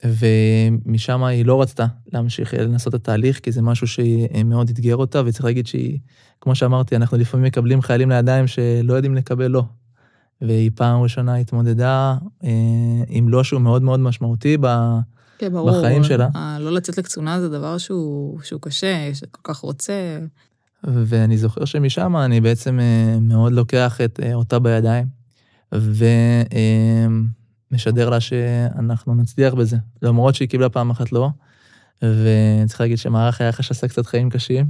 ומשם 0.05 1.25
היא 1.25 1.47
לא 1.47 1.63
רצתה 1.63 1.87
להמשיך 2.13 2.55
לנסות 2.55 2.95
את 2.95 3.01
התהליך, 3.01 3.39
כי 3.39 3.53
זה 3.53 3.63
משהו 3.63 3.87
שמאוד 3.87 4.69
אתגר 4.69 4.97
אותה, 4.97 5.23
וצריך 5.27 5.45
להגיד 5.45 5.67
שהיא, 5.67 5.99
כמו 6.41 6.55
שאמרתי, 6.55 6.97
אנחנו 6.97 7.19
לפעמים 7.19 7.47
מקבלים 7.47 7.83
חיילים 7.83 8.11
לידיים 8.11 8.47
שלא 8.47 8.95
יודעים 8.95 9.15
לקבל 9.15 9.47
לא. 9.47 9.65
והיא 10.41 10.71
פעם 10.75 11.03
ראשונה 11.03 11.37
התמודדה 11.37 12.17
אה, 12.45 12.51
עם 13.09 13.29
לא 13.29 13.45
שהוא 13.45 13.61
מאוד 13.61 13.83
מאוד 13.83 14.01
משמעותי 14.01 14.57
ב, 14.61 14.67
כן, 15.39 15.53
ברור, 15.53 15.79
בחיים 15.79 16.05
שלה. 16.05 16.29
לא 16.61 16.73
לצאת 16.73 16.99
לקצונה 16.99 17.41
זה 17.41 17.49
דבר 17.49 17.79
שהוא, 17.79 18.41
שהוא 18.43 18.61
קשה, 18.61 19.15
שכל 19.15 19.41
כך 19.45 19.57
רוצה. 19.57 20.19
ואני 20.85 21.39
זוכר 21.39 21.65
שמשם 21.65 22.17
אני 22.17 22.41
בעצם 22.41 22.81
אה, 22.81 23.19
מאוד 23.21 23.53
לוקח 23.53 24.01
את 24.01 24.21
אה, 24.23 24.35
אותה 24.35 24.59
בידיים. 24.59 25.07
ו... 25.75 26.05
אה, 26.53 27.07
משדר 27.73 28.11
לה 28.11 28.21
שאנחנו 28.21 29.15
נצליח 29.15 29.55
בזה, 29.55 29.77
למרות 30.03 30.35
שהיא 30.35 30.49
קיבלה 30.49 30.69
פעם 30.69 30.91
אחת 30.91 31.13
לא, 31.13 31.29
וצריך 32.03 32.81
להגיד 32.81 32.99
שמערך 32.99 33.41
היחש 33.41 33.71
עשה 33.71 33.89
קצת 33.89 34.07
חיים 34.07 34.31
קשים, 34.31 34.67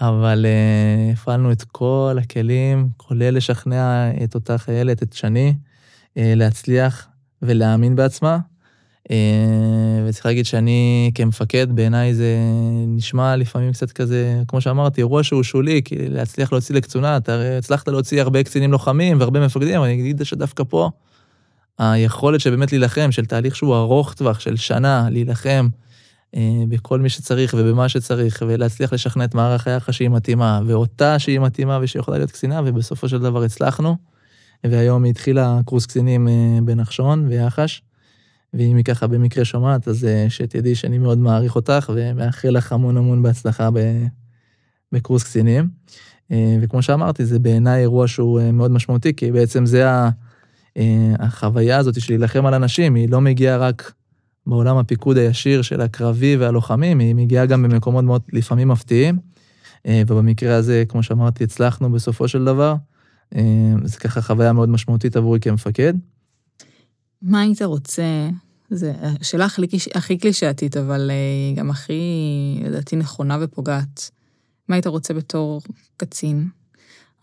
אבל 0.00 0.46
uh, 0.46 1.12
הפעלנו 1.12 1.52
את 1.52 1.62
כל 1.62 2.16
הכלים, 2.20 2.88
כולל 2.96 3.36
לשכנע 3.36 4.10
את 4.24 4.34
אותה 4.34 4.58
חיילת, 4.58 5.02
את 5.02 5.12
שני, 5.12 5.54
uh, 5.54 6.20
להצליח 6.36 7.08
ולהאמין 7.42 7.96
בעצמה. 7.96 8.38
Uh, 9.08 9.12
וצריך 10.08 10.26
להגיד 10.26 10.46
שאני 10.46 11.10
כמפקד, 11.14 11.66
בעיניי 11.72 12.14
זה 12.14 12.36
נשמע 12.86 13.36
לפעמים 13.36 13.72
קצת 13.72 13.92
כזה, 13.92 14.42
כמו 14.48 14.60
שאמרתי, 14.60 15.00
אירוע 15.00 15.22
שהוא 15.22 15.42
שולי, 15.42 15.82
כי 15.84 16.08
להצליח 16.08 16.52
להוציא 16.52 16.74
לקצונה, 16.74 17.16
אתה 17.16 17.58
הצלחת 17.58 17.88
להוציא 17.88 18.22
הרבה 18.22 18.42
קצינים 18.42 18.72
לוחמים 18.72 19.20
והרבה 19.20 19.46
מפקדים, 19.46 19.76
אבל 19.76 19.84
אני 19.84 19.94
אגיד 20.00 20.22
שדווקא 20.22 20.64
פה, 20.68 20.90
היכולת 21.78 22.40
שבאמת 22.40 22.72
להילחם, 22.72 23.12
של 23.12 23.26
תהליך 23.26 23.56
שהוא 23.56 23.76
ארוך 23.76 24.14
טווח, 24.14 24.40
של 24.40 24.56
שנה, 24.56 25.08
להילחם 25.10 25.68
אה, 26.36 26.62
בכל 26.68 27.00
מי 27.00 27.08
שצריך 27.08 27.54
ובמה 27.58 27.88
שצריך, 27.88 28.42
ולהצליח 28.46 28.92
לשכנע 28.92 29.24
את 29.24 29.34
מערך 29.34 29.66
היחס 29.66 29.94
שהיא 29.94 30.08
מתאימה, 30.08 30.60
ואותה 30.66 31.18
שהיא 31.18 31.40
מתאימה 31.40 31.78
ושיכולה 31.82 32.18
להיות 32.18 32.30
קצינה, 32.30 32.60
ובסופו 32.64 33.08
של 33.08 33.18
דבר 33.18 33.42
הצלחנו. 33.42 33.96
והיום 34.64 35.04
היא 35.04 35.10
התחילה 35.10 35.60
קורס 35.64 35.86
קצינים 35.86 36.28
אה, 36.28 36.58
בנחשון 36.64 37.26
ויחש, 37.28 37.82
ואם 38.54 38.76
היא 38.76 38.84
ככה 38.84 39.06
במקרה 39.06 39.44
שומעת, 39.44 39.88
אז 39.88 40.04
אה, 40.04 40.26
שתדעי 40.28 40.74
שאני 40.74 40.98
מאוד 40.98 41.18
מעריך 41.18 41.56
אותך, 41.56 41.90
ומאחל 41.94 42.48
לך 42.48 42.72
המון 42.72 42.96
המון 42.96 43.22
בהצלחה 43.22 43.68
בקורס 44.92 45.22
קצינים. 45.22 45.68
אה, 46.32 46.56
וכמו 46.60 46.82
שאמרתי, 46.82 47.26
זה 47.26 47.38
בעיניי 47.38 47.80
אירוע 47.80 48.08
שהוא 48.08 48.40
אה, 48.40 48.52
מאוד 48.52 48.70
משמעותי, 48.70 49.14
כי 49.14 49.32
בעצם 49.32 49.66
זה 49.66 49.90
ה... 49.90 50.10
אה, 50.78 51.14
החוויה 51.18 51.78
הזאת 51.78 52.00
של 52.00 52.12
להילחם 52.12 52.46
על 52.46 52.54
אנשים, 52.54 52.94
היא 52.94 53.08
לא 53.08 53.20
מגיעה 53.20 53.56
רק 53.56 53.92
בעולם 54.46 54.76
הפיקוד 54.76 55.16
הישיר 55.16 55.62
של 55.62 55.80
הקרבי 55.80 56.36
והלוחמים, 56.36 56.98
היא 56.98 57.14
מגיעה 57.14 57.46
גם 57.46 57.62
במקומות 57.62 58.04
מאוד 58.04 58.22
לפעמים 58.32 58.68
מפתיעים. 58.68 59.18
אה, 59.86 60.02
ובמקרה 60.06 60.56
הזה, 60.56 60.84
כמו 60.88 61.02
שאמרתי, 61.02 61.44
הצלחנו 61.44 61.92
בסופו 61.92 62.28
של 62.28 62.44
דבר. 62.44 62.74
אה, 63.36 63.72
זה 63.84 63.98
ככה 63.98 64.22
חוויה 64.22 64.52
מאוד 64.52 64.68
משמעותית 64.68 65.16
עבורי 65.16 65.40
כמפקד. 65.40 65.94
מה 67.22 67.40
היית 67.40 67.62
רוצה, 67.62 68.28
זו 68.70 68.86
השאלה 69.20 69.46
הכי, 69.94 70.18
קלישאתית, 70.18 70.76
אבל 70.76 71.10
גם 71.54 71.70
הכי, 71.70 72.02
לדעתי, 72.64 72.96
נכונה 72.96 73.38
ופוגעת. 73.40 74.10
מה 74.68 74.74
היית 74.74 74.86
רוצה 74.86 75.14
בתור 75.14 75.60
קצין, 75.96 76.48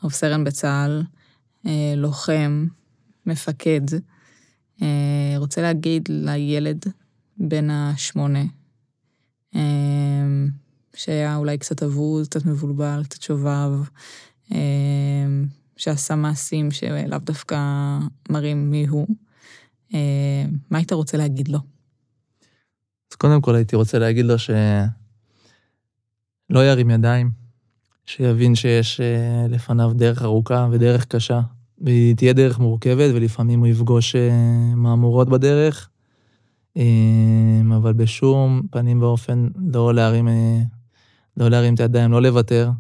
רב 0.04 0.12
סרן 0.12 0.44
בצה"ל, 0.44 1.04
לוחם, 1.98 2.68
מפקד, 3.26 3.82
רוצה 5.38 5.62
להגיד 5.62 6.10
לילד 6.10 6.86
בן 7.38 7.70
השמונה, 7.70 8.44
שהיה 10.96 11.36
אולי 11.36 11.58
קצת 11.58 11.84
אבוד, 11.84 12.28
קצת 12.28 12.46
מבולבל, 12.46 13.02
קצת 13.04 13.22
שובב, 13.22 13.72
שעשה 15.78 16.16
מעשים 16.16 16.72
שלאו 16.72 17.18
דווקא 17.20 17.60
מראים 18.30 18.72
מי 18.72 18.88
הוא. 18.88 19.08
מה 20.70 20.78
היית 20.78 20.92
רוצה 20.94 21.18
להגיד 21.18 21.48
לו? 21.48 21.60
אז 23.12 23.16
קודם 23.16 23.42
כל 23.42 23.56
הייתי 23.56 23.76
רוצה 23.76 24.00
להגיד 24.00 24.26
לו 24.26 24.36
שלא 24.40 24.90
ירים 26.52 26.90
ידיים, 26.90 27.32
שיבין 28.06 28.56
שיש 28.56 29.02
לפניו 29.50 29.92
דרך 29.94 30.22
ארוכה 30.22 30.68
ודרך 30.72 31.06
קשה, 31.06 31.42
והיא 31.82 32.16
תהיה 32.16 32.34
דרך 32.34 32.60
מורכבת, 32.60 33.12
ולפעמים 33.16 33.60
הוא 33.60 33.68
יפגוש 33.68 34.16
מהמורות 34.76 35.30
בדרך, 35.30 35.90
אבל 37.76 37.94
בשום 37.94 38.62
פנים 38.72 39.02
ואופן 39.02 39.48
לא 39.72 39.94
להרים, 39.94 40.28
לא 41.38 41.50
להרים 41.50 41.74
את 41.74 41.80
הידיים, 41.80 42.12
לא 42.12 42.22
לוותר, 42.22 42.72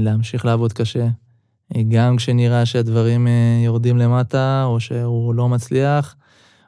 להמשיך 0.00 0.44
לעבוד 0.44 0.72
קשה. 0.72 1.08
גם 1.88 2.16
כשנראה 2.16 2.66
שהדברים 2.66 3.26
יורדים 3.64 3.98
למטה, 3.98 4.64
או 4.66 4.80
שהוא 4.80 5.34
לא 5.34 5.48
מצליח, 5.48 6.16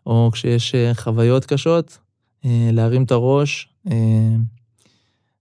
או 0.07 0.31
כשיש 0.33 0.75
חוויות 0.95 1.45
קשות, 1.45 1.99
להרים 2.45 3.05
את 3.05 3.11
הראש, 3.11 3.69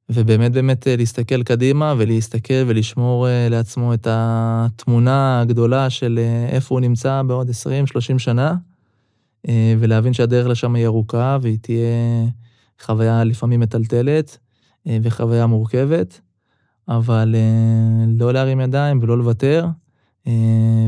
ובאמת 0.09 0.51
באמת 0.51 0.87
להסתכל 0.97 1.43
קדימה 1.43 1.93
ולהסתכל 1.97 2.63
ולשמור 2.67 3.27
לעצמו 3.49 3.93
את 3.93 4.07
התמונה 4.09 5.41
הגדולה 5.41 5.89
של 5.89 6.19
איפה 6.49 6.75
הוא 6.75 6.79
נמצא 6.79 7.21
בעוד 7.27 7.49
20-30 7.49 7.53
שנה, 8.17 8.55
ולהבין 9.79 10.13
שהדרך 10.13 10.47
לשם 10.47 10.75
היא 10.75 10.85
ארוכה 10.85 11.37
והיא 11.41 11.57
תהיה 11.61 12.25
חוויה 12.81 13.23
לפעמים 13.23 13.59
מטלטלת 13.59 14.37
וחוויה 15.03 15.45
מורכבת, 15.45 16.21
אבל 16.89 17.35
לא 18.07 18.33
להרים 18.33 18.61
ידיים 18.61 18.99
ולא 19.01 19.17
לוותר, 19.17 19.65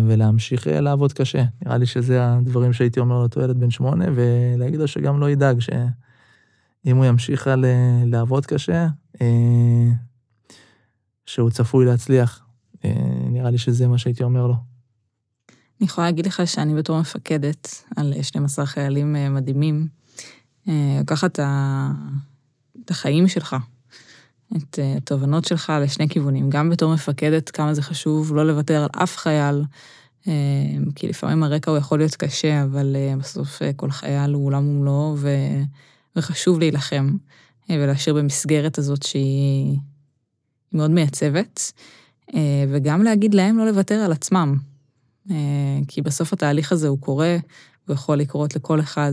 ולהמשיך 0.08 0.68
לעבוד 0.68 1.14
קשה. 1.14 1.44
נראה 1.66 1.78
לי 1.78 1.86
שזה 1.86 2.34
הדברים 2.34 2.74
שהייתי 2.74 3.00
אומר 3.00 3.20
לאותו 3.20 3.42
ילד 3.42 3.60
בן 3.60 3.70
שמונה, 3.70 4.06
ולהגיד 4.16 4.80
לו 4.80 4.88
שגם 4.88 5.20
לא 5.20 5.30
ידאג 5.30 5.60
שאם 5.60 6.98
הוא 6.98 7.06
ימשיך 7.06 7.50
לעבוד 8.06 8.46
קשה, 8.46 8.88
שהוא 11.26 11.50
צפוי 11.50 11.86
להצליח. 11.86 12.46
נראה 13.30 13.52
לי 13.52 13.58
שזה 13.58 13.88
מה 13.88 13.98
שהייתי 13.98 14.24
אומר 14.24 14.48
לו. 14.48 14.56
אני 15.82 15.86
יכולה 15.86 16.08
להגיד 16.08 16.26
לך 16.26 16.42
שאני 16.46 16.76
בתור 16.76 17.00
מפקדת 17.00 17.84
על 17.96 18.14
12 18.22 18.66
חיילים 18.66 19.16
מדהימים, 19.30 19.88
לקחת 20.68 21.40
את 22.86 22.92
החיים 22.92 23.28
שלך, 23.28 23.56
את 24.58 24.80
התובנות 24.98 25.46
שלך 25.46 25.74
לשני 25.82 26.10
כיוונים, 26.10 26.50
גם 26.50 26.70
בתור 26.70 26.94
מפקדת, 26.94 27.50
כמה 27.50 27.74
זה 27.74 27.82
חשוב 27.82 28.36
לא 28.36 28.48
לוותר 28.48 28.84
על 28.84 29.04
אף 29.04 29.18
חייל, 29.18 29.64
כי 30.96 31.08
לפעמים 31.08 31.44
הרקע 31.44 31.72
הוא 31.72 31.78
יכול 31.78 32.00
להיות 32.00 32.16
קשה, 32.16 32.64
אבל 32.64 32.96
בסוף 33.20 33.62
כל 33.76 33.92
חייל 33.92 34.34
הוא 34.34 34.46
עולם 34.46 34.68
ומלואו, 34.68 35.18
וחשוב 36.16 36.60
להילחם. 36.60 37.18
ולהשאיר 37.72 38.16
במסגרת 38.16 38.78
הזאת 38.78 39.04
שהיא 39.04 39.78
מאוד 40.74 40.92
מייצבת, 40.92 41.72
וגם 42.70 43.04
להגיד 43.04 43.34
להם 43.34 43.58
לא 43.58 43.66
לוותר 43.68 43.96
על 43.96 44.12
עצמם, 44.12 44.58
כי 45.88 46.02
בסוף 46.02 46.34
התהליך 46.34 46.72
הזה 46.72 46.88
הוא 46.88 47.00
קורה, 47.00 47.38
הוא 47.88 47.94
יכול 47.94 48.18
לקרות 48.18 48.56
לכל 48.56 48.80
אחד, 48.80 49.12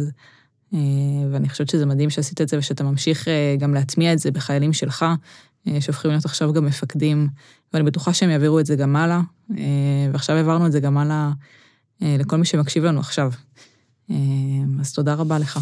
ואני 1.31 1.49
חושבת 1.49 1.69
שזה 1.69 1.87
מדהים 1.87 2.11
שעשית 2.11 2.41
את 2.41 2.49
זה 2.49 2.59
ושאתה 2.59 2.85
ממשיך 2.85 3.29
גם 3.59 3.75
להטמיע 3.75 4.13
את 4.13 4.19
זה 4.19 4.31
בחיילים 4.31 4.73
שלך, 4.73 5.05
שהופכים 5.81 6.11
להיות 6.11 6.25
עכשיו 6.25 6.53
גם 6.53 6.65
מפקדים, 6.67 7.29
ואני 7.73 7.85
בטוחה 7.85 8.15
שהם 8.15 8.31
יעבירו 8.31 8.61
את 8.61 8.67
זה 8.67 8.77
גם 8.77 8.97
הלאה, 8.97 9.21
ועכשיו 10.13 10.37
העברנו 10.37 10.67
את 10.67 10.73
זה 10.73 10.81
גם 10.81 10.99
הלאה 10.99 11.31
לכל 12.01 12.37
מי 12.37 12.45
שמקשיב 12.45 12.85
לנו 12.85 13.01
עכשיו. 13.01 13.33
אז 14.81 14.93
תודה 14.95 15.15
רבה 15.15 15.39
לך. 15.39 15.61